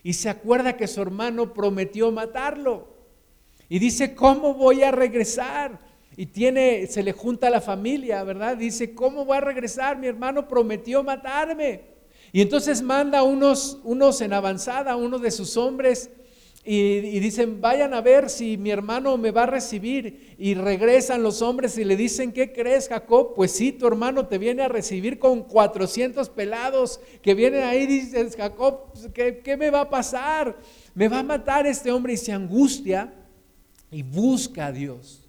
[0.03, 2.87] Y se acuerda que su hermano prometió matarlo.
[3.67, 5.79] Y dice, ¿cómo voy a regresar?
[6.17, 8.57] Y tiene, se le junta la familia, ¿verdad?
[8.57, 9.97] Dice, ¿cómo voy a regresar?
[9.97, 11.81] Mi hermano prometió matarme.
[12.31, 16.09] Y entonces manda unos, unos en avanzada, uno de sus hombres,
[16.65, 20.35] y, dicen, vayan a ver si mi hermano me va a recibir.
[20.37, 23.33] Y regresan los hombres y le dicen, ¿qué crees, Jacob?
[23.33, 27.87] Pues sí, tu hermano te viene a recibir con 400 pelados que vienen ahí.
[27.87, 30.57] Dices, Jacob, pues, ¿qué, ¿qué me va a pasar?
[30.93, 33.13] Me va a matar este hombre y se angustia
[33.89, 35.27] y busca a Dios.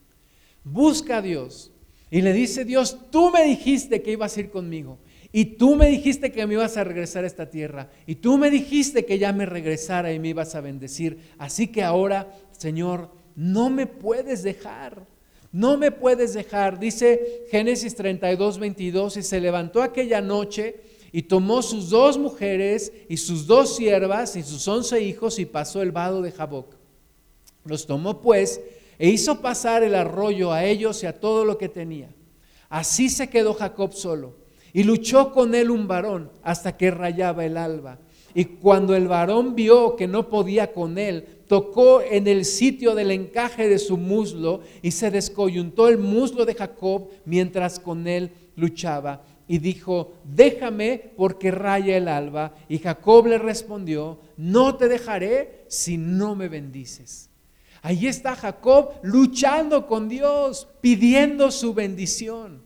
[0.64, 1.70] Busca a Dios.
[2.10, 4.98] Y le dice Dios, tú me dijiste que ibas a ir conmigo.
[5.32, 7.88] Y tú me dijiste que me ibas a regresar a esta tierra.
[8.06, 11.18] Y tú me dijiste que ya me regresara y me ibas a bendecir.
[11.38, 15.06] Así que ahora, Señor, no me puedes dejar.
[15.52, 16.80] No me puedes dejar.
[16.80, 19.18] Dice Génesis 32, 22.
[19.18, 20.80] Y se levantó aquella noche
[21.12, 25.80] y tomó sus dos mujeres y sus dos siervas y sus once hijos y pasó
[25.80, 26.74] el vado de Jaboc.
[27.64, 28.60] Los tomó pues
[28.98, 32.12] e hizo pasar el arroyo a ellos y a todo lo que tenía.
[32.68, 34.39] Así se quedó Jacob solo
[34.72, 37.98] y luchó con él un varón hasta que rayaba el alba.
[38.34, 43.10] Y cuando el varón vio que no podía con él, tocó en el sitio del
[43.10, 49.24] encaje de su muslo y se descoyuntó el muslo de Jacob mientras con él luchaba.
[49.48, 52.54] Y dijo, déjame porque raya el alba.
[52.68, 57.30] Y Jacob le respondió, no te dejaré si no me bendices.
[57.82, 62.59] Ahí está Jacob luchando con Dios, pidiendo su bendición.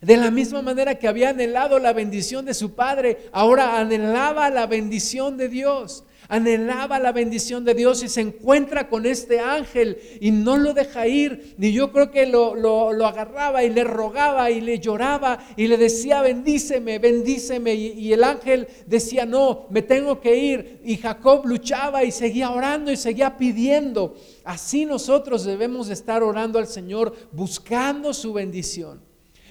[0.00, 4.66] De la misma manera que había anhelado la bendición de su padre, ahora anhelaba la
[4.66, 6.04] bendición de Dios.
[6.28, 11.06] Anhelaba la bendición de Dios y se encuentra con este ángel y no lo deja
[11.06, 11.56] ir.
[11.58, 16.22] Ni yo creo que lo, agarraba y le rogaba y le lloraba y le decía,
[16.22, 17.74] bendíceme, bendíceme.
[17.74, 20.80] Y el ángel decía, no, me tengo que ir.
[20.84, 24.14] Y Jacob luchaba y seguía orando y seguía pidiendo.
[24.44, 29.09] Así nosotros debemos estar orando al Señor, buscando su bendición.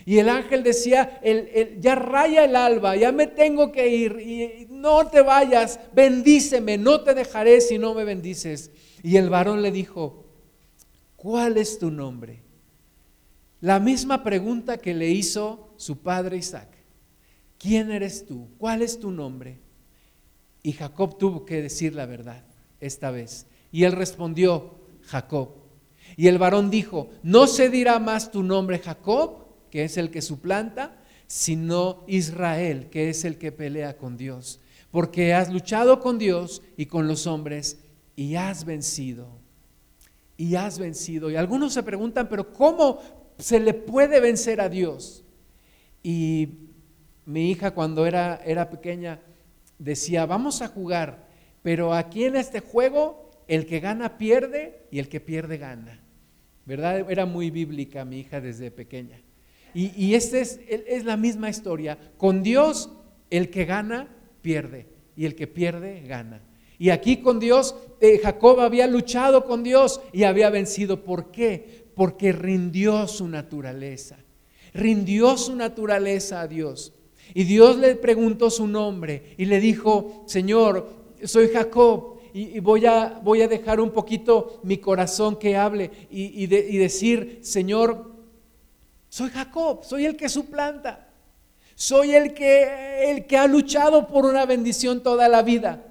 [0.10, 1.22] Y el ángel decía,
[1.78, 7.02] ya raya el alba, ya me tengo que ir, y no te vayas, bendíceme, no
[7.02, 8.72] te dejaré si no me bendices.
[9.04, 10.26] Y el varón le dijo,
[11.16, 12.42] ¿cuál es tu nombre?
[13.62, 16.70] La misma pregunta que le hizo su padre Isaac.
[17.60, 18.50] ¿Quién eres tú?
[18.58, 19.60] ¿Cuál es tu nombre?
[20.64, 22.44] Y Jacob tuvo que decir la verdad
[22.80, 23.46] esta vez.
[23.72, 25.50] Y él respondió, Jacob.
[26.18, 29.49] Y el varón dijo, ¿no se dirá más tu nombre Jacob?
[29.70, 34.60] Que es el que suplanta, sino Israel, que es el que pelea con Dios.
[34.92, 37.80] Porque has luchado con Dios y con los hombres
[38.16, 39.28] y has vencido.
[40.38, 41.30] Y has vencido.
[41.30, 43.00] Y algunos se preguntan, pero ¿cómo
[43.38, 45.24] se le puede vencer a Dios?
[46.02, 46.70] Y
[47.26, 49.20] mi hija cuando era, era pequeña
[49.78, 51.28] decía, vamos a jugar,
[51.62, 56.02] pero aquí en este juego el que gana pierde y el que pierde gana.
[56.66, 57.10] ¿Verdad?
[57.10, 59.22] Era muy bíblica mi hija desde pequeña.
[59.74, 61.98] Y, esta es, es la misma historia.
[62.18, 62.90] Con Dios,
[63.30, 64.08] el que gana,
[64.42, 64.88] pierde.
[65.16, 66.42] Y el que pierde, gana.
[66.80, 71.04] Y aquí con Dios, eh, Jacob había luchado con Dios y había vencido.
[71.04, 71.86] ¿Por qué?
[71.94, 74.18] Porque rindió su naturaleza.
[74.74, 76.94] Rindió su naturaleza a Dios.
[77.34, 80.90] Y Dios le preguntó su nombre y le dijo, Señor,
[81.24, 86.44] soy Jacob y, voy, a, voy, a, dejar un poquito mi corazón que hable y,
[86.44, 88.19] y decir, Señor,
[89.10, 91.08] soy Jacob, soy el que suplanta.
[91.80, 95.86] Soy el que, el que ha luchado por una bendición toda la vida.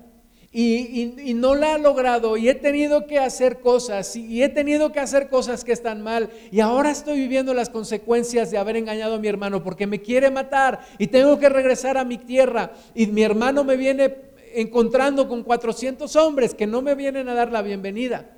[0.53, 5.01] y, no la ha logrado y he tenido que hacer cosas y, he tenido que
[5.01, 9.19] hacer cosas que están mal y ahora estoy viviendo las consecuencias de haber engañado a
[9.19, 13.23] mi hermano porque me quiere matar y tengo que regresar a mi tierra y mi
[13.23, 14.15] hermano me viene
[14.55, 18.31] encontrando con 400 hombres que no me vienen a dar la bienvenida.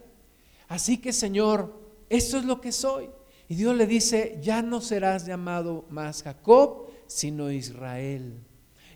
[0.69, 1.75] Así que Señor,
[2.09, 3.09] eso es lo que soy.
[3.51, 8.45] Y Dios le dice, ya no serás llamado más Jacob, sino Israel.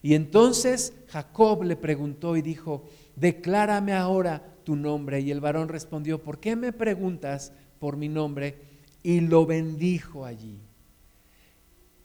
[0.01, 2.85] Y entonces Jacob le preguntó y dijo,
[3.17, 5.19] declárame ahora tu nombre.
[5.19, 8.55] Y el varón respondió, ¿por qué me preguntas por mi nombre?
[9.03, 10.61] Y lo bendijo allí.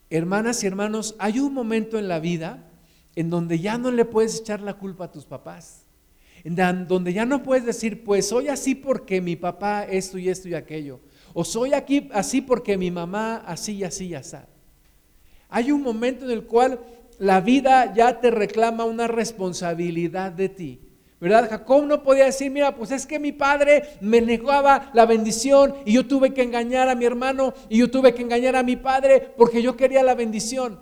[0.10, 2.68] Hermanas y hermanos, hay un momento en la vida
[3.16, 5.86] en donde ya no le puedes echar la culpa a tus papás.
[6.44, 6.56] En
[6.88, 10.56] donde ya no puedes decir, pues soy así porque mi papá esto y esto y
[10.56, 11.00] aquello.
[11.34, 14.38] O soy aquí así porque mi mamá así y así y así.
[15.50, 16.80] Hay un momento en el cual
[17.18, 20.80] la vida ya te reclama una responsabilidad de ti.
[21.20, 21.50] ¿Verdad?
[21.50, 25.94] Jacob no podía decir, mira, pues es que mi padre me negaba la bendición y
[25.94, 29.34] yo tuve que engañar a mi hermano y yo tuve que engañar a mi padre
[29.38, 30.80] porque yo quería la bendición.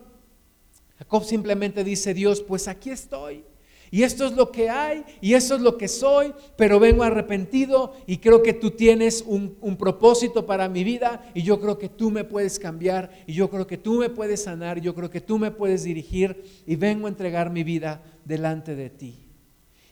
[0.99, 3.43] Jacob simplemente dice, Dios, pues aquí estoy.
[3.89, 7.93] Y esto es lo que hay y esto es lo que soy, pero vengo arrepentido
[8.05, 12.11] y creo que tú tienes un, propósito para mi vida y yo creo que tú
[12.11, 15.37] me puedes cambiar y yo creo que tú me puedes sanar, yo creo que tú
[15.37, 19.27] me puedes dirigir y vengo a entregar mi vida delante de ti.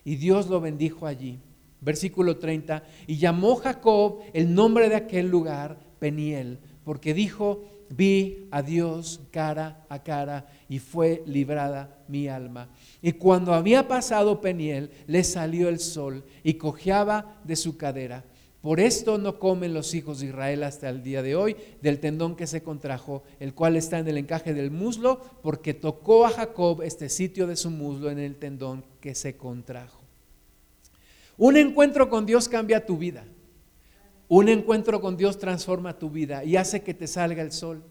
[0.03, 1.39] Y Dios lo bendijo allí.
[1.81, 7.63] Versículo 30, y llamó Jacob el nombre de aquel lugar Peniel, porque dijo,
[7.95, 12.69] vi a Dios cara a cara y fue librada mi alma.
[13.01, 18.23] Y cuando había pasado Peniel, le salió el sol y cojeaba de su cadera.
[18.61, 22.35] Por esto no comen los hijos de Israel hasta el día de hoy del tendón
[22.35, 26.81] que se contrajo, el cual está en el encaje del muslo, porque tocó a Jacob
[26.81, 30.01] este sitio de su muslo en el tendón que se contrajo.
[31.37, 33.23] Un encuentro con Dios cambia tu vida.
[34.27, 37.83] Un encuentro con Dios transforma tu vida y hace que te salga el sol.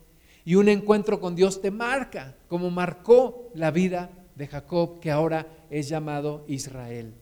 [0.44, 5.47] Y un encuentro con Dios te marca, como marcó la vida de Jacob, que ahora
[5.70, 7.14] es llamado Israel.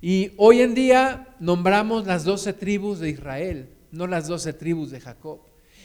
[0.00, 5.00] Y hoy en día nombramos las doce tribus de Israel, no las doce tribus de
[5.00, 5.40] Jacob.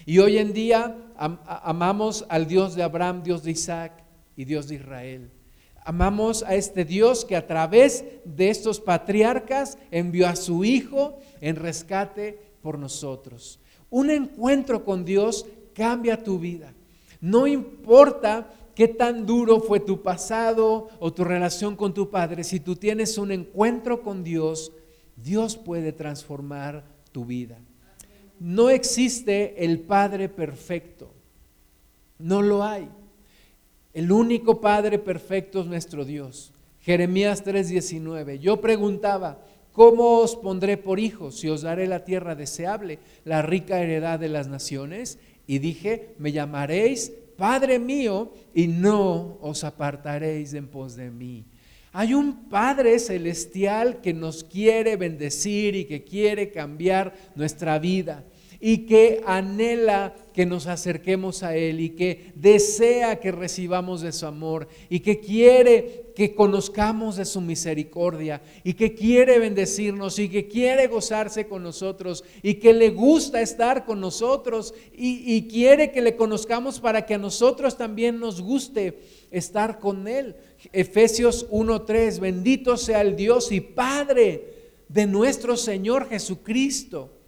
[0.05, 4.03] Y hoy en día amamos al Dios de Abraham, Dios de Isaac
[4.35, 5.31] y Dios de Israel.
[5.83, 11.55] Amamos a este Dios que a través de estos patriarcas envió a su Hijo en
[11.55, 13.59] rescate por nosotros.
[13.89, 16.73] Un encuentro con Dios cambia tu vida.
[17.21, 22.59] No importa qué tan duro fue tu pasado o tu relación con tu padre, si
[22.59, 24.71] tú tienes un encuentro con Dios,
[25.15, 27.59] Dios puede transformar tu vida.
[28.39, 31.11] No existe el Padre perfecto.
[32.17, 32.89] No lo hay.
[33.93, 36.53] El único Padre perfecto es nuestro Dios.
[36.79, 38.39] Jeremías 3:19.
[38.39, 39.41] Yo preguntaba,
[39.71, 44.29] ¿cómo os pondré por hijos si os daré la tierra deseable, la rica heredad de
[44.29, 45.19] las naciones?
[45.47, 51.45] Y dije, me llamaréis Padre mío y no os apartaréis en pos de mí.
[51.91, 58.23] Hay un Padre celestial que nos quiere bendecir y que quiere cambiar nuestra vida
[58.61, 64.25] y que anhela que nos acerquemos a Él y que desea que recibamos de su
[64.25, 70.47] amor y que quiere que conozcamos de su misericordia y que quiere bendecirnos y que
[70.47, 76.01] quiere gozarse con nosotros y que le gusta estar con nosotros y, y quiere que
[76.01, 78.99] le conozcamos para que a nosotros también nos guste
[79.31, 80.35] estar con Él.
[80.73, 87.18] Efesios 1.3, bendito sea el Dios y Padre de nuestro Señor Jesucristo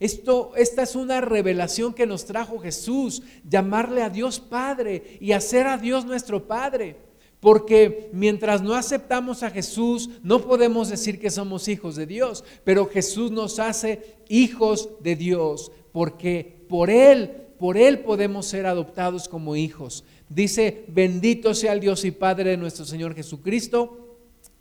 [0.00, 5.66] esto, esta es una revelación que nos trajo Jesús, llamarle a Dios Padre y hacer
[5.66, 6.96] a Dios nuestro Padre.
[7.38, 12.86] Porque mientras no aceptamos a Jesús, no podemos decir que somos hijos de Dios, pero
[12.86, 19.54] Jesús nos hace hijos de Dios, porque por Él, por Él podemos ser adoptados como
[19.54, 20.04] hijos.
[20.30, 24.09] Dice, bendito sea el Dios y Padre de nuestro Señor Jesucristo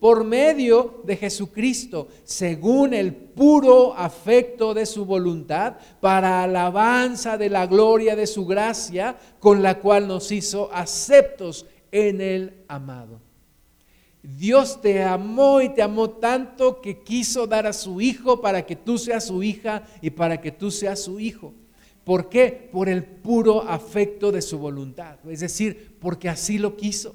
[0.00, 7.66] por medio de Jesucristo, según el puro afecto de su voluntad, para alabanza de la
[7.66, 13.20] gloria de su gracia, con la cual nos hizo aceptos en el amado.
[14.22, 18.76] Dios te amó y te amó tanto que quiso dar a su Hijo para que
[18.76, 21.54] tú seas su hija y para que tú seas su hijo
[22.08, 22.70] ¿Por qué?
[22.72, 25.18] Por el puro afecto de su voluntad.
[25.28, 27.14] Es decir, porque así lo quiso.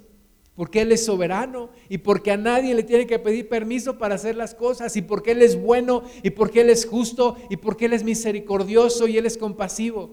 [0.56, 4.36] Porque Él es soberano y porque a nadie le tiene que pedir permiso para hacer
[4.36, 7.93] las cosas y porque Él es bueno y porque Él es justo y porque Él
[7.93, 10.12] es misericordioso y Él es compasivo.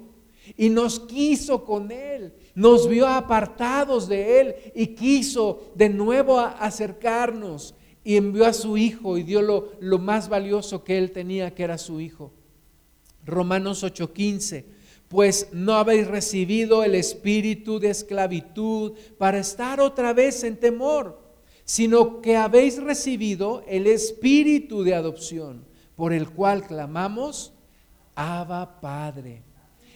[0.57, 7.75] Y nos quiso con Él, nos vio apartados de Él y quiso de nuevo acercarnos
[8.03, 11.79] y envió a su Hijo y dio lo, más valioso que Él tenía, que era
[11.79, 12.33] su Hijo.
[13.25, 14.65] Romanos 8:15,
[15.11, 21.21] pues no habéis recibido el espíritu de esclavitud para estar otra vez en temor,
[21.65, 25.65] sino que habéis recibido el espíritu de adopción,
[25.97, 27.53] por el cual clamamos,
[28.15, 29.43] Abba Padre.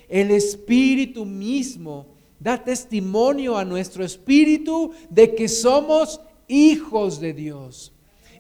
[0.09, 2.09] El espíritu mismo
[2.41, 7.93] da testimonio a nuestro espíritu de que somos hijos de Dios.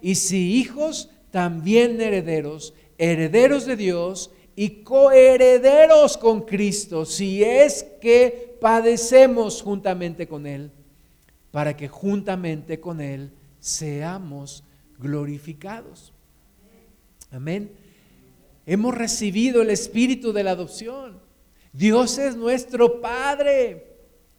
[0.02, 8.56] Y si hijos, también herederos, herederos de Dios y coherederos con Cristo, si es que
[8.60, 10.70] padecemos juntamente con Él,
[11.50, 14.64] para que juntamente con Él seamos
[14.98, 16.12] glorificados.
[17.30, 17.72] Amén.
[18.66, 21.20] Hemos recibido el espíritu de la adopción.
[21.72, 23.94] Dios es nuestro Padre.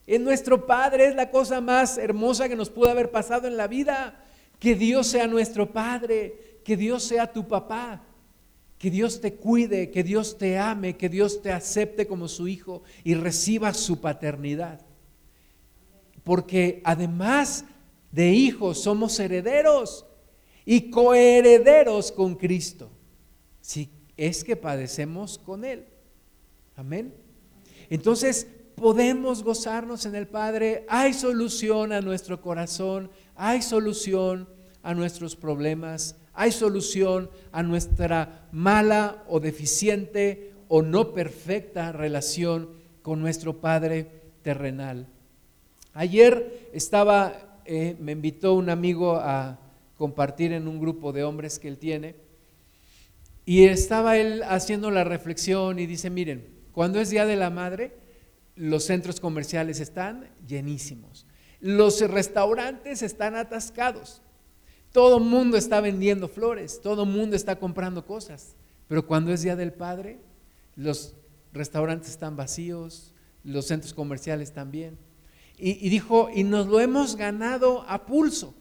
[0.07, 3.67] Es nuestro Padre, es la cosa más hermosa que nos pudo haber pasado en la
[3.67, 4.23] vida.
[4.59, 8.03] Que Dios sea nuestro Padre, que Dios sea tu papá.
[8.85, 12.83] Que Dios te cuide, que Dios te ame, que Dios te acepte como su hijo
[13.03, 14.79] y reciba su paternidad.
[16.23, 17.65] Porque además
[18.11, 20.05] de hijos somos herederos
[20.65, 22.91] y coherederos con Cristo.
[23.59, 25.87] Si es que padecemos con Él.
[26.75, 27.11] Amén.
[27.89, 30.85] Entonces podemos gozarnos en el Padre.
[30.89, 34.47] Hay solución a nuestro corazón, hay solución
[34.83, 42.69] a nuestros problemas, hay solución a nuestra mala o deficiente o no perfecta relación
[43.01, 44.07] con nuestro Padre
[44.41, 45.07] terrenal.
[45.93, 49.59] Ayer estaba, eh, me invitó un amigo a
[49.97, 52.15] compartir en un grupo de hombres que él tiene,
[53.45, 57.93] y estaba él haciendo la reflexión y dice, miren, cuando es Día de la Madre,
[58.55, 61.27] los centros comerciales están llenísimos,
[61.59, 64.21] los restaurantes están atascados,
[64.95, 68.55] todo mundo está vendiendo flores, todo mundo está comprando cosas.
[68.87, 70.21] Pero cuando es Día del Padre,
[70.77, 71.17] los
[71.51, 74.97] restaurantes están vacíos, los centros comerciales también.
[75.57, 78.55] Y, y, dijo, y nos lo hemos ganado a pulso.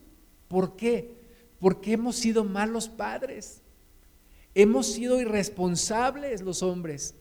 [0.49, 1.15] ¿Por qué?
[1.57, 3.61] Porque hemos sido malos padres.
[4.55, 7.15] Hemos sido irresponsables los hombres.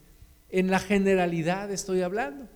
[0.48, 2.48] En la generalidad estoy hablando.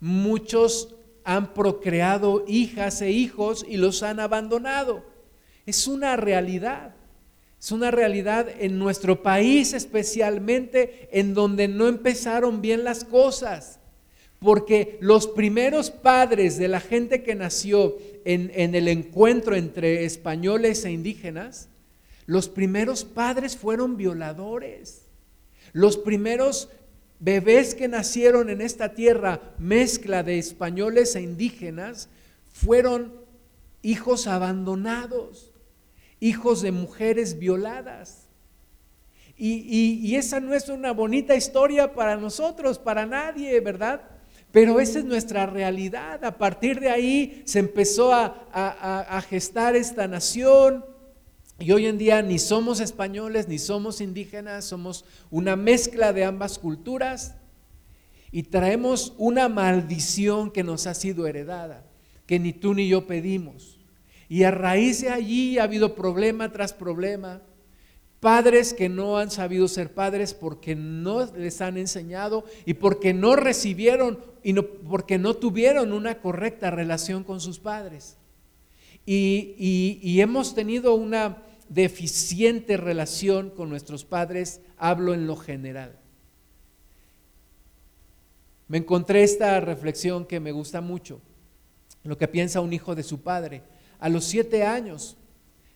[0.00, 5.13] Muchos han procreado hijas e hijos y los han abandonado.
[5.66, 6.94] Es una realidad.
[7.64, 13.80] Es una realidad en nuestro país especialmente en donde no empezaron bien las cosas.
[14.38, 17.96] Porque los primeros padres de la gente que nació
[18.26, 21.70] en, el encuentro entre españoles e indígenas,
[22.26, 25.06] los primeros padres fueron violadores.
[25.72, 26.68] Los primeros
[27.18, 32.10] bebés que nacieron en esta tierra, mezcla de españoles e indígenas,
[32.52, 33.14] fueron
[33.80, 35.53] hijos abandonados
[36.24, 38.28] hijos de mujeres violadas.
[39.36, 44.00] Y, esa no es una bonita historia para nosotros, para nadie, ¿verdad?
[44.50, 46.24] Pero esa es nuestra realidad.
[46.24, 50.84] A partir de ahí se empezó a, a, gestar esta nación.
[51.58, 56.58] Y hoy en día ni somos españoles ni somos indígenas, somos una mezcla de ambas
[56.58, 57.34] culturas
[58.32, 61.84] y traemos una maldición que nos ha sido heredada,
[62.26, 63.74] que ni tú ni yo pedimos.
[64.28, 67.42] Y a raíz de allí ha habido problema tras problema.
[68.20, 73.36] Padres que no han sabido ser padres porque no les han enseñado y porque no
[73.36, 78.16] recibieron y porque no tuvieron una correcta relación con sus padres.
[79.04, 85.98] Y, y hemos tenido una deficiente relación con nuestros padres, hablo en lo general.
[88.68, 91.20] Me encontré esta reflexión que me gusta mucho,
[92.02, 93.62] lo que piensa un hijo de su padre
[94.04, 95.16] a los siete años.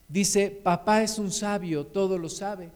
[0.06, 2.68] Dice, papá es un sabio, todo lo sabe.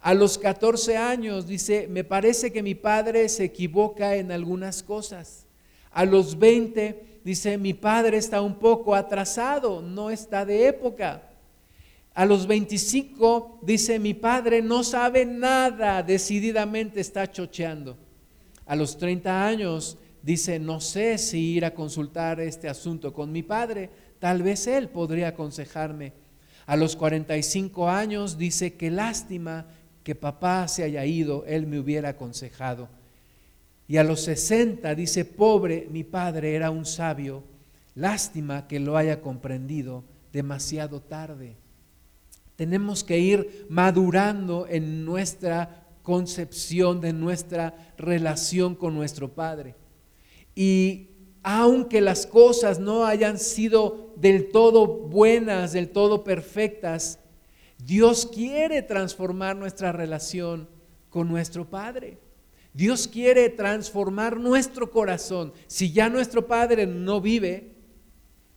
[0.00, 5.46] A los 14 años dice, me parece que mi padre se equivoca en algunas cosas.
[5.92, 11.22] A los 20 dice, mi padre está un poco atrasado, no está de época.
[12.12, 17.96] A los 25 dice, mi padre no sabe nada, decididamente está chocheando.
[18.66, 23.44] A los 30 años dice, no sé si ir a consultar este asunto con mi
[23.44, 26.12] padre, Tal vez él podría aconsejarme.
[26.66, 29.66] A los 45 años dice que lástima
[30.04, 32.88] que papá se haya ido, él me hubiera aconsejado.
[33.88, 37.42] Y a los 60 dice, pobre, mi padre era un sabio,
[37.96, 41.56] lástima que lo haya comprendido demasiado tarde.
[42.54, 49.74] Tenemos que ir madurando en nuestra concepción de nuestra relación con nuestro Padre.
[50.54, 51.09] Y
[51.42, 57.18] aunque las cosas no hayan sido del todo buenas, del todo perfectas,
[57.78, 60.68] Dios quiere transformar nuestra relación
[61.08, 62.18] con nuestro Padre.
[62.72, 65.52] Dios quiere transformar nuestro corazón.
[65.66, 67.74] Si ya nuestro Padre no vive,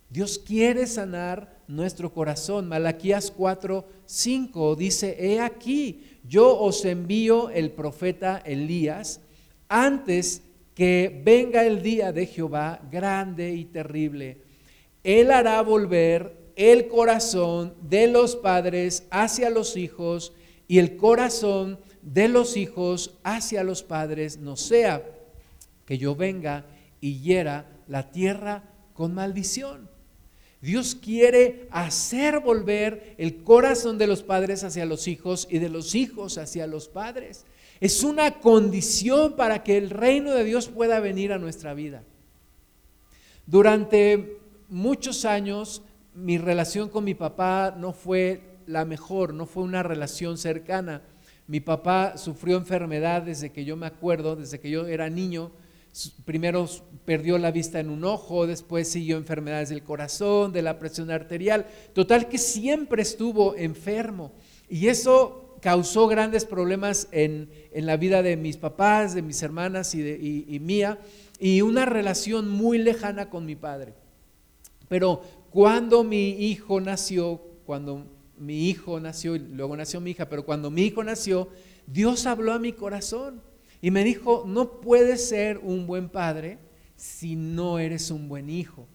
[0.09, 2.67] Dios quiere sanar nuestro corazón.
[2.67, 9.21] Malaquías 4, 5 dice, he aquí, yo os envío el profeta Elías
[9.67, 10.43] antes
[10.76, 14.41] que venga el día de Jehová grande y terrible.
[15.03, 20.34] Él hará volver el corazón de los padres hacia los hijos
[20.67, 25.03] y el corazón de los hijos hacia los padres, no sea
[25.86, 26.65] que yo venga
[27.01, 28.63] y hiera la tierra
[28.93, 29.89] con maldición.
[30.61, 35.93] Dios quiere hacer volver el corazón de los padres hacia los hijos y de los
[35.93, 37.45] hijos hacia los padres.
[37.84, 42.01] Es una condición para que el reino de Dios pueda venir a nuestra vida.
[43.45, 44.38] Durante
[44.69, 45.81] muchos años
[46.15, 51.01] mi relación con mi papá no fue la mejor, no fue una relación cercana.
[51.45, 55.51] Mi papá sufrió enfermedad desde que yo me acuerdo, desde que yo era niño
[56.25, 56.67] primero
[57.05, 61.67] perdió la vista en un ojo, después siguió enfermedades del corazón, de la presión arterial,
[61.93, 64.31] total que siempre estuvo enfermo.
[64.69, 70.01] Y eso causó grandes problemas en, la vida de mis papás, de mis hermanas y,
[70.01, 70.99] de, y mía,
[71.39, 73.93] y una relación muy lejana con mi padre.
[74.89, 78.05] Pero cuando mi hijo nació, cuando
[78.38, 81.49] mi hijo nació, y luego nació mi hija, pero cuando mi hijo nació,
[81.88, 83.41] Dios habló a mi corazón
[83.82, 86.59] y me dijo, no puedes ser un buen padre
[86.95, 88.88] si no eres un buen hijo.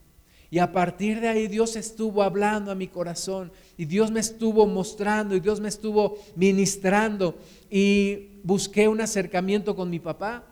[0.50, 4.66] Y a partir de ahí Dios estuvo hablando a mi corazón y Dios me estuvo
[4.66, 7.36] mostrando y Dios me estuvo ministrando
[7.70, 10.44] y busqué un acercamiento con mi papá.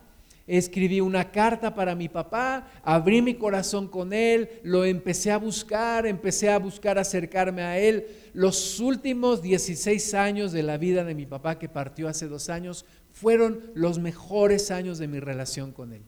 [0.47, 6.07] Escribí una carta para mi papá, abrí mi corazón con él, lo empecé a buscar,
[6.07, 8.07] empecé a buscar acercarme a él.
[8.33, 12.85] Los últimos 16 años de la vida de mi papá que partió hace dos años
[13.17, 16.03] fueron los mejores años de mi relación con Él.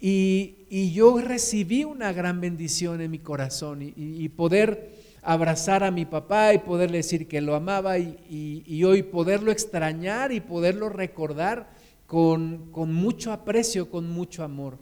[0.00, 6.54] Y, yo recibí una gran bendición en mi corazón y, poder abrazar a mi papá
[6.54, 11.70] y poderle decir que lo amaba y, hoy poderlo extrañar y poderlo recordar
[12.06, 14.78] con, con mucho aprecio, con mucho amor.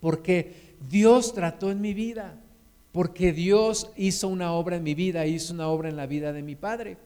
[0.00, 2.40] Porque Dios trató en mi vida,
[2.92, 6.42] porque Dios hizo una obra en mi vida, hizo una obra en la vida de
[6.42, 6.96] mi padre.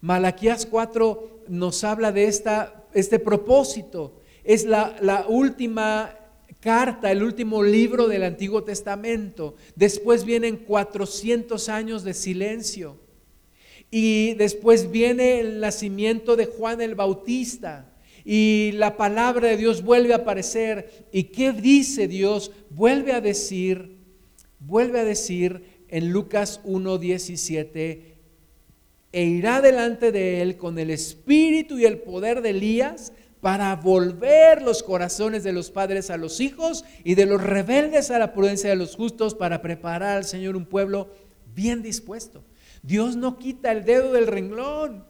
[0.00, 4.20] Malaquías 4 nos habla de esta, este propósito.
[4.44, 6.17] Es la, la última
[6.60, 9.56] carta, el último libro del Antiguo Testamento.
[9.76, 12.98] Después vienen 400 años de silencio.
[13.90, 17.94] Y después viene el nacimiento de Juan el Bautista.
[18.24, 21.06] Y la palabra de Dios vuelve a aparecer.
[21.12, 22.50] ¿Y qué dice Dios?
[22.70, 23.96] Vuelve a decir,
[24.58, 28.02] vuelve a decir en Lucas 1.17,
[29.10, 34.62] e irá delante de él con el espíritu y el poder de Elías para volver
[34.62, 38.70] los corazones de los padres a los hijos y de los rebeldes a la prudencia
[38.70, 41.08] de los justos para preparar al Señor un pueblo
[41.54, 42.42] bien dispuesto.
[42.82, 45.04] Dios no quita el dedo del renglón.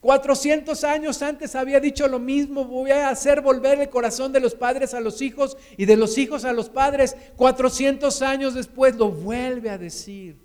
[0.00, 4.54] 400 años antes había dicho lo mismo, voy a hacer volver el corazón de los
[4.54, 7.16] padres a los hijos y de los hijos a los padres.
[7.36, 10.36] 400 años después lo vuelve a decir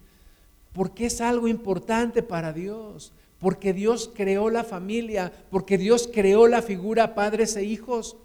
[0.76, 6.62] porque es algo importante para Dios, porque Dios creó la familia, porque Dios creó la
[6.62, 8.18] figura padres e hijos,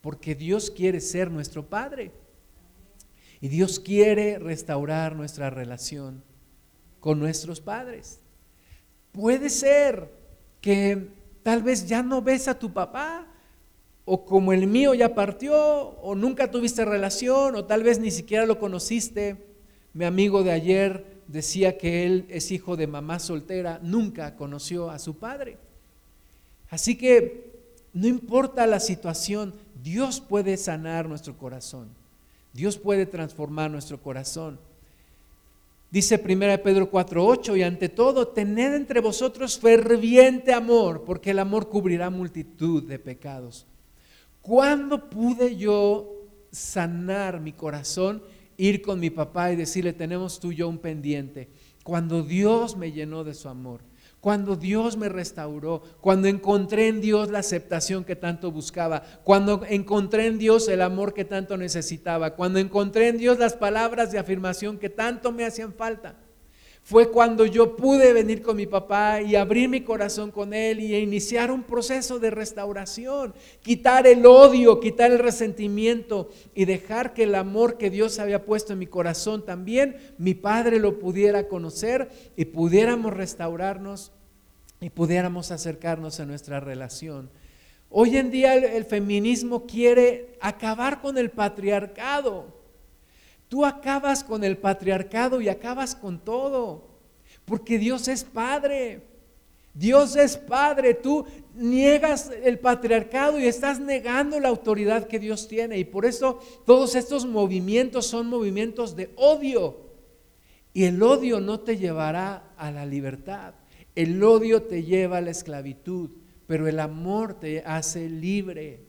[0.00, 2.12] porque Dios quiere ser nuestro Padre.
[3.40, 6.22] Y Dios quiere restaurar nuestra relación
[7.00, 8.20] con nuestros padres.
[9.10, 10.08] Puede ser
[10.60, 11.08] que
[11.42, 13.26] tal vez ya no ves a tu papá,
[14.04, 18.46] o como el mío ya partió, o nunca tuviste relación, o tal vez ni siquiera
[18.46, 19.44] lo conociste.
[19.92, 24.98] Mi amigo de ayer decía que él es hijo de mamá soltera, nunca conoció a
[24.98, 25.58] su padre.
[26.70, 27.52] Así que
[27.92, 31.88] no importa la situación, Dios puede sanar nuestro corazón.
[32.52, 34.58] Dios puede transformar nuestro corazón.
[35.90, 41.68] Dice 1 Pedro 4:8, y ante todo, tened entre vosotros ferviente amor, porque el amor
[41.68, 43.66] cubrirá multitud de pecados.
[44.40, 46.14] ¿Cuándo pude yo
[46.50, 48.22] sanar mi corazón?
[48.56, 51.50] Ir con mi papá y decirle, tenemos tú y yo un pendiente.
[51.82, 53.80] Cuando Dios me llenó de su amor.
[54.22, 60.28] cuando Dios me restauró, cuando encontré en Dios la aceptación que tanto buscaba, cuando encontré
[60.28, 64.78] en Dios el amor que tanto necesitaba, cuando encontré en Dios las palabras de afirmación
[64.78, 66.21] que tanto me hacían falta.
[66.84, 70.96] Fue cuando yo pude venir con mi papá y abrir mi corazón con él y
[70.96, 77.36] iniciar un proceso de restauración, quitar el odio, quitar el resentimiento y dejar que el
[77.36, 82.46] amor que Dios había puesto en mi corazón también mi padre lo pudiera conocer y
[82.46, 84.10] pudiéramos restaurarnos
[84.80, 87.30] y pudiéramos acercarnos a nuestra relación.
[87.94, 92.61] Hoy en día el, feminismo quiere acabar con el patriarcado.
[93.52, 96.88] Tú acabas con el patriarcado y acabas con todo,
[97.44, 99.02] porque Dios es Padre.
[99.74, 100.94] Dios es Padre.
[100.94, 105.76] Tú niegas el patriarcado y estás negando la autoridad que Dios tiene.
[105.76, 109.76] Y por eso todos estos movimientos son movimientos de odio.
[110.72, 113.52] Y el odio no te llevará a la libertad.
[113.94, 116.08] El odio te lleva a la esclavitud,
[116.46, 118.86] pero el amor te hace libre.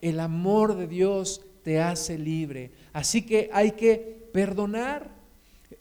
[0.00, 2.70] El amor de Dios te hace libre.
[2.92, 5.10] Así que hay que perdonar,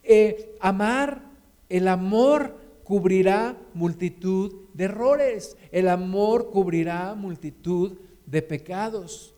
[0.01, 1.31] eh, amar.
[1.69, 5.57] El amor cubrirá multitud de errores.
[5.71, 9.33] El amor cubrirá multitud de pecados.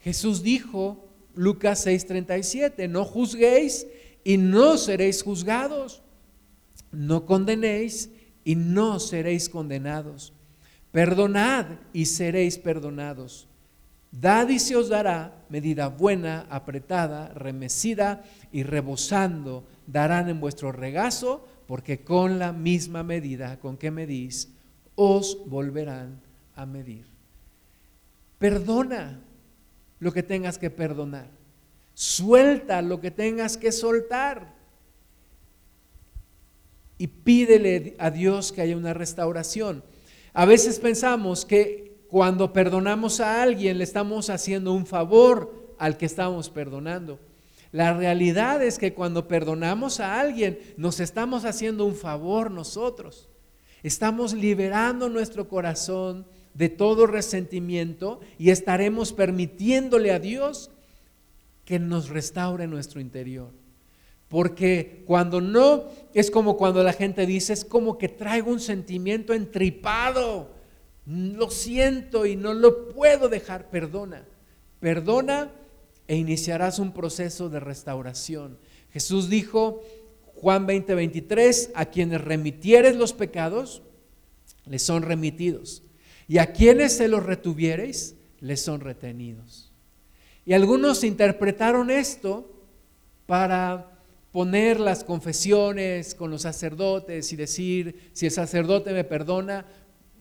[0.00, 3.86] Jesús dijo, Lucas 6:37, no juzguéis
[4.24, 6.02] y no seréis juzgados.
[6.90, 8.10] No condenéis
[8.44, 10.32] y no seréis condenados.
[10.92, 13.48] Perdonad y seréis perdonados.
[14.10, 21.46] Dad y se os dará medida buena, apretada, remecida y rebosando, darán en vuestro regazo,
[21.66, 24.48] porque con la misma medida con que medís,
[24.94, 26.20] os volverán
[26.54, 27.06] a medir.
[28.38, 29.20] Perdona
[29.98, 31.28] lo que tengas que perdonar.
[31.94, 34.54] Suelta lo que tengas que soltar.
[36.98, 39.82] Y pídele a Dios que haya una restauración.
[40.32, 46.06] A veces pensamos que cuando perdonamos a alguien, le estamos haciendo un favor al que
[46.06, 47.18] estamos perdonando.
[47.72, 53.28] La realidad es que cuando perdonamos a alguien, nos estamos haciendo un favor nosotros.
[53.82, 60.70] Estamos liberando nuestro corazón de todo resentimiento y estaremos permitiéndole a Dios
[61.64, 63.50] que nos restaure nuestro interior.
[64.28, 65.84] Porque cuando no,
[66.14, 70.55] es como cuando la gente dice, es como que traigo un sentimiento entripado
[71.06, 74.24] lo siento y no lo puedo dejar, perdona.
[74.80, 75.52] Perdona
[76.08, 78.58] e iniciarás un proceso de restauración.
[78.92, 79.82] Jesús dijo,
[80.36, 83.82] Juan 20, 23, a quienes remitieres los pecados,
[84.66, 85.82] les son remitidos.
[86.28, 89.72] Y a quienes se los retuviereis, les son retenidos.
[90.44, 92.52] Y algunos interpretaron esto
[93.26, 93.92] para
[94.32, 99.66] poner las confesiones con los sacerdotes y decir, si el sacerdote me perdona,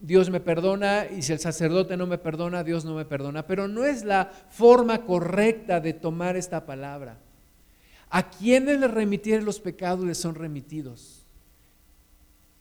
[0.06, 3.48] Dios me perdona y si el sacerdote no me perdona, Dios no me perdona.
[3.48, 7.18] Pero no es la forma correcta de tomar esta palabra.
[8.10, 11.26] A quienes le remitieres los pecados les son remitidos.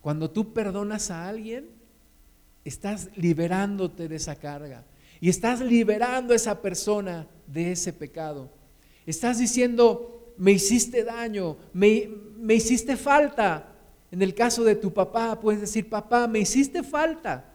[0.01, 1.69] Cuando tú perdonas a alguien,
[2.63, 4.83] estás liberándote de esa carga
[5.21, 8.49] y estás liberando a esa persona de ese pecado.
[9.05, 13.74] Estás diciendo, me hiciste daño, me, me hiciste falta,
[14.11, 17.45] en el caso de tu papá, puedes decir, papá, me hiciste falta.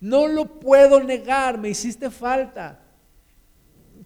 [0.00, 2.80] No lo puedo negar, me hiciste falta.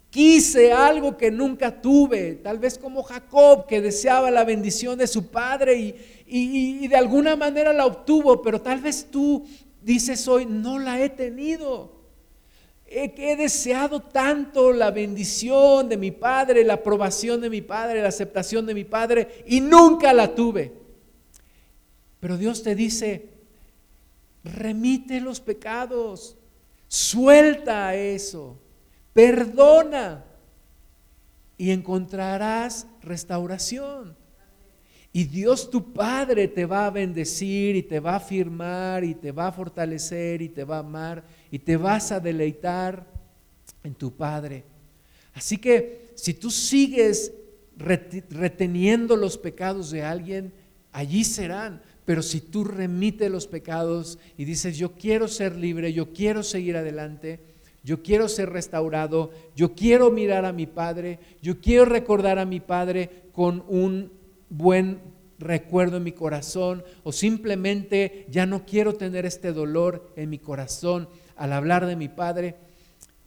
[0.09, 5.27] Quise algo que nunca tuve, tal vez como Jacob, que deseaba la bendición de su
[5.27, 5.95] padre
[6.27, 9.43] y, de alguna manera la obtuvo, pero tal vez tú
[9.81, 12.03] dices hoy, no la he tenido.
[12.85, 18.67] He, deseado tanto la bendición de mi padre, la aprobación de mi padre, la aceptación
[18.67, 20.82] de mi padre y nunca la tuve.
[22.23, 23.31] Pero Dios te dice,
[24.45, 26.37] remite los pecados,
[26.87, 28.57] suelta eso,
[29.11, 30.23] perdona
[31.57, 34.15] y encontrarás restauración.
[35.11, 39.33] Y Dios tu Padre te va a bendecir y te va a afirmar y te
[39.33, 43.05] va a fortalecer y te va a amar y te vas a deleitar
[43.83, 44.63] en tu Padre.
[45.33, 47.33] Así que si tú sigues
[47.75, 50.53] reteniendo los pecados de alguien,
[50.93, 51.81] allí serán.
[52.05, 56.75] Pero si tú remites los pecados y dices, yo quiero ser libre, yo quiero seguir
[56.75, 57.39] adelante,
[57.83, 62.59] yo quiero ser restaurado, yo quiero mirar a mi Padre, yo quiero recordar a mi
[62.59, 64.11] Padre con un
[64.49, 65.01] buen
[65.39, 71.09] recuerdo en mi corazón o simplemente ya no quiero tener este dolor en mi corazón
[71.35, 72.55] al hablar de mi Padre,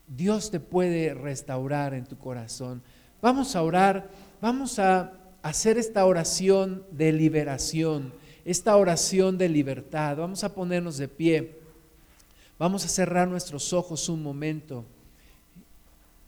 [0.07, 2.83] Dios te puede restaurar en tu corazón.
[3.21, 4.11] Vamos a orar,
[4.41, 5.13] vamos a
[5.43, 8.13] hacer esta oración de liberación
[8.47, 10.19] esta oración de libertad.
[10.19, 11.59] Vamos a ponernos de pie.
[12.61, 14.85] Vamos a cerrar nuestros ojos un momento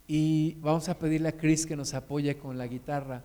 [0.08, 3.22] y vamos a pedirle a Cris que nos apoye con la guitarra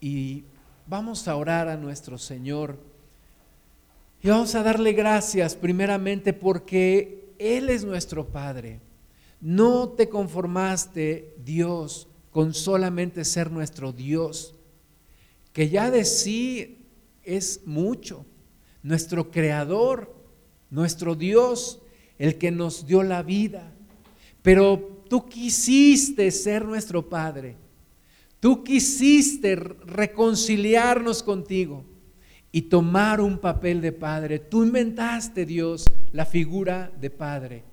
[0.00, 0.44] y
[0.86, 2.78] vamos a orar a nuestro Señor.
[4.22, 8.80] Y vamos a darle gracias primeramente porque Él es nuestro Padre.
[9.42, 14.54] No te conformaste, Dios, con solamente ser nuestro Dios,
[15.52, 16.79] que ya de sí
[17.24, 18.26] es mucho.
[18.82, 20.14] Nuestro Creador,
[20.70, 21.80] nuestro Dios,
[22.18, 23.72] el que nos dio la vida.
[24.42, 27.56] Pero tú quisiste ser nuestro Padre.
[28.40, 31.84] Tú quisiste reconciliarnos contigo
[32.52, 34.38] y tomar un papel de Padre.
[34.38, 37.64] Tú inventaste, Dios, la figura de Padre.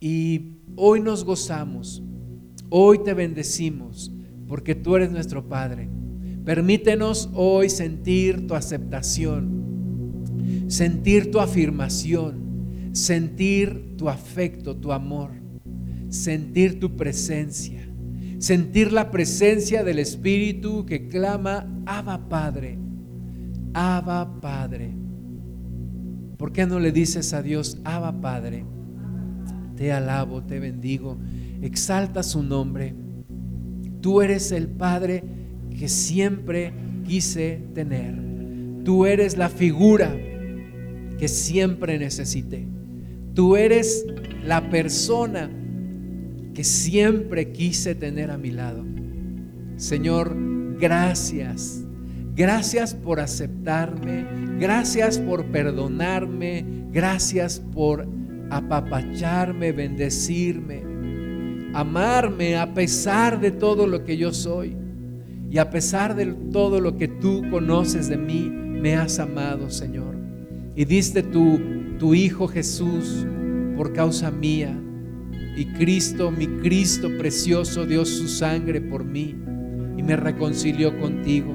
[0.00, 2.02] Y hoy nos gozamos,
[2.70, 4.10] hoy te bendecimos,
[4.48, 5.88] porque tú eres nuestro Padre.
[6.44, 15.30] Permítenos hoy sentir tu aceptación, sentir tu afirmación, sentir tu afecto, tu amor,
[16.08, 17.88] sentir tu presencia,
[18.38, 22.76] sentir la presencia del Espíritu que clama, Abba Padre,
[23.72, 24.96] Abba Padre.
[26.38, 28.64] ¿Por qué no le dices a Dios, Abba Padre?
[29.76, 31.18] Te alabo, te bendigo,
[31.60, 32.96] exalta su nombre.
[34.00, 35.41] Tú eres el Padre
[35.72, 36.72] que siempre
[37.06, 38.14] quise tener.
[38.84, 40.14] Tú eres la figura
[41.18, 42.66] que siempre necesité.
[43.34, 44.04] Tú eres
[44.44, 45.50] la persona
[46.54, 48.84] que siempre quise tener a mi lado.
[49.76, 50.36] Señor,
[50.78, 51.84] gracias.
[52.34, 54.26] Gracias por aceptarme.
[54.58, 56.64] Gracias por perdonarme.
[56.92, 58.06] Gracias por
[58.52, 60.82] apapacharme, bendecirme,
[61.72, 64.76] amarme a pesar de todo lo que yo soy.
[65.52, 70.16] Y a pesar de todo lo que tú conoces de mí, me has amado, Señor.
[70.74, 71.60] Y diste tu,
[71.98, 73.26] tu Hijo Jesús
[73.76, 74.74] por causa mía.
[75.54, 79.36] Y Cristo, mi Cristo precioso, dio su sangre por mí
[79.98, 81.54] y me reconcilió contigo.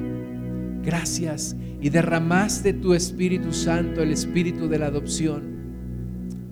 [0.84, 1.56] Gracias.
[1.80, 5.42] Y derramaste tu Espíritu Santo, el Espíritu de la adopción,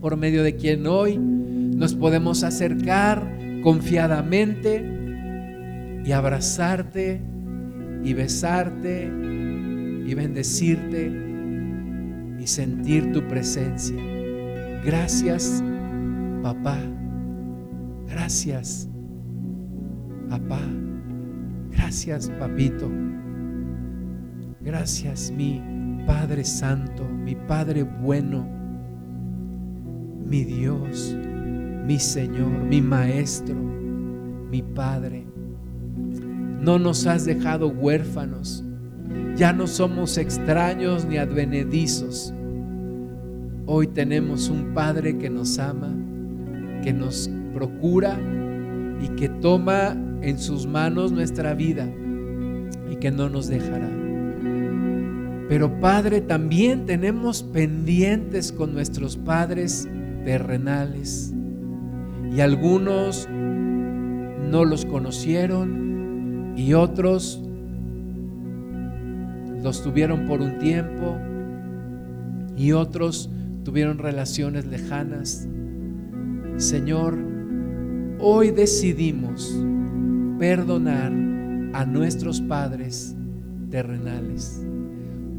[0.01, 4.85] por medio de quien hoy nos podemos acercar confiadamente
[6.05, 7.36] y abrazarte
[8.07, 9.07] y besarte
[10.07, 11.11] y bendecirte
[12.39, 14.01] y sentir tu presencia.
[14.85, 15.61] Gracias,
[16.41, 16.79] papá.
[18.07, 18.89] Gracias,
[20.31, 20.61] papá.
[21.73, 22.89] Gracias, papito.
[24.61, 25.61] Gracias, mi
[26.07, 28.47] Padre Santo, mi Padre bueno,
[30.25, 31.17] mi Dios,
[31.85, 35.36] mi Señor, mi Maestro, mi Padre.
[36.61, 38.65] No nos has dejado huérfanos.
[39.37, 42.33] Ya no somos extraños ni advenedizos.
[43.67, 45.95] Hoy tenemos un Padre que nos ama,
[46.83, 48.19] que nos procura
[49.03, 51.89] y que toma en sus manos nuestra vida
[52.91, 53.91] y que no nos dejará.
[55.49, 59.89] Pero Padre, también tenemos pendientes con nuestros padres
[60.25, 61.33] terrenales
[62.35, 65.96] y algunos no los conocieron
[66.57, 67.41] y otros
[69.63, 71.17] los tuvieron por un tiempo
[72.57, 73.31] y otros
[73.63, 75.47] tuvieron relaciones lejanas.
[76.57, 77.19] Señor,
[78.19, 79.55] hoy decidimos
[80.39, 81.13] perdonar
[81.75, 83.15] a nuestros padres
[83.71, 84.65] terrenales.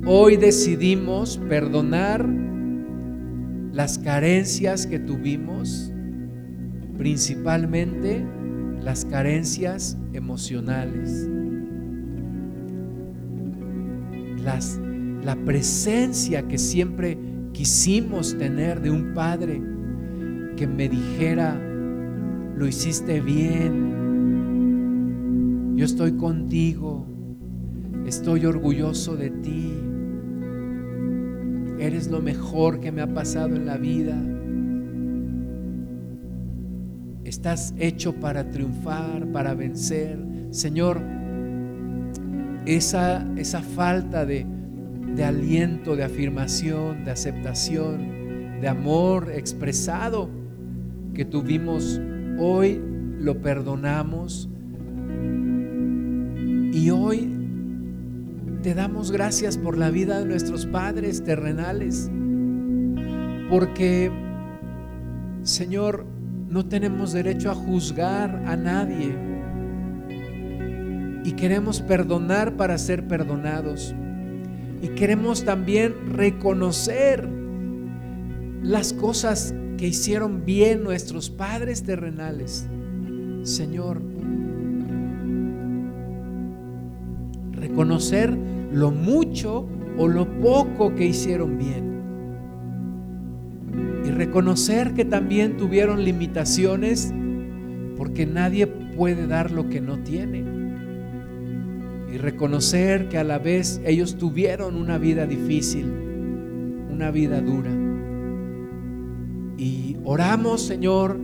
[0.06, 2.28] Hoy decidimos perdonar
[3.74, 5.92] las carencias que tuvimos,
[6.98, 8.24] principalmente
[8.88, 11.30] las carencias emocionales,
[14.42, 14.80] las,
[15.26, 17.20] la presencia que siempre
[17.52, 19.62] quisimos tener de un padre
[20.56, 21.62] que me dijera,
[22.56, 23.92] lo hiciste bien,
[25.76, 27.06] yo estoy contigo,
[28.06, 29.74] estoy orgulloso de ti,
[31.78, 34.16] eres lo mejor que me ha pasado en la vida
[37.28, 40.18] Estás hecho para triunfar, para vencer.
[40.50, 41.02] Señor,
[42.66, 44.46] esa, esa falta de,
[45.14, 50.30] de aliento, de afirmación, de aceptación, de amor expresado
[51.14, 52.00] que tuvimos
[52.40, 52.82] hoy,
[53.20, 54.48] lo perdonamos.
[56.72, 57.30] Y hoy
[58.64, 62.10] te damos gracias por la vida de nuestros padres terrenales.
[63.50, 64.14] Porque,
[65.44, 66.06] Señor,
[66.50, 69.16] no tenemos derecho a juzgar a nadie.
[71.24, 73.94] Y queremos perdonar para ser perdonados.
[74.82, 77.28] Y queremos también reconocer
[78.64, 82.68] las cosas que hicieron bien nuestros padres terrenales.
[83.44, 84.02] Señor,
[87.52, 88.38] reconocer
[88.72, 89.68] lo mucho
[89.98, 91.87] o lo poco que hicieron bien.
[94.28, 97.14] Reconocer que también tuvieron limitaciones
[97.96, 100.44] porque nadie puede dar lo que no tiene.
[102.14, 105.86] Y reconocer que a la vez ellos tuvieron una vida difícil,
[106.92, 107.72] una vida dura.
[109.58, 111.18] Y oramos, Señor,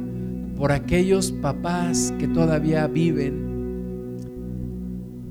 [0.55, 4.15] por aquellos papás que todavía viven.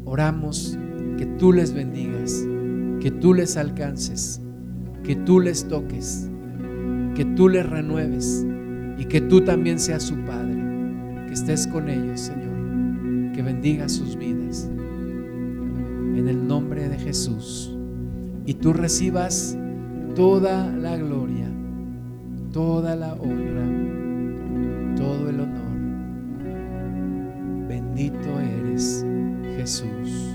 [0.04, 0.78] Oramos
[1.16, 2.46] que tú les bendigas,
[3.00, 4.42] que tú les alcances,
[5.02, 6.28] que tú les toques,
[7.14, 8.46] que tú les renueves
[8.98, 10.56] y que tú también seas su Padre,
[11.26, 14.68] que estés con ellos, Señor, que bendiga sus vidas.
[16.16, 17.76] En el nombre de Jesús.
[18.44, 19.56] Y tú recibas
[20.14, 21.48] toda la gloria,
[22.52, 23.66] toda la honra,
[24.96, 25.62] todo el honor.
[27.68, 29.06] Bendito eres,
[29.56, 30.31] Jesús.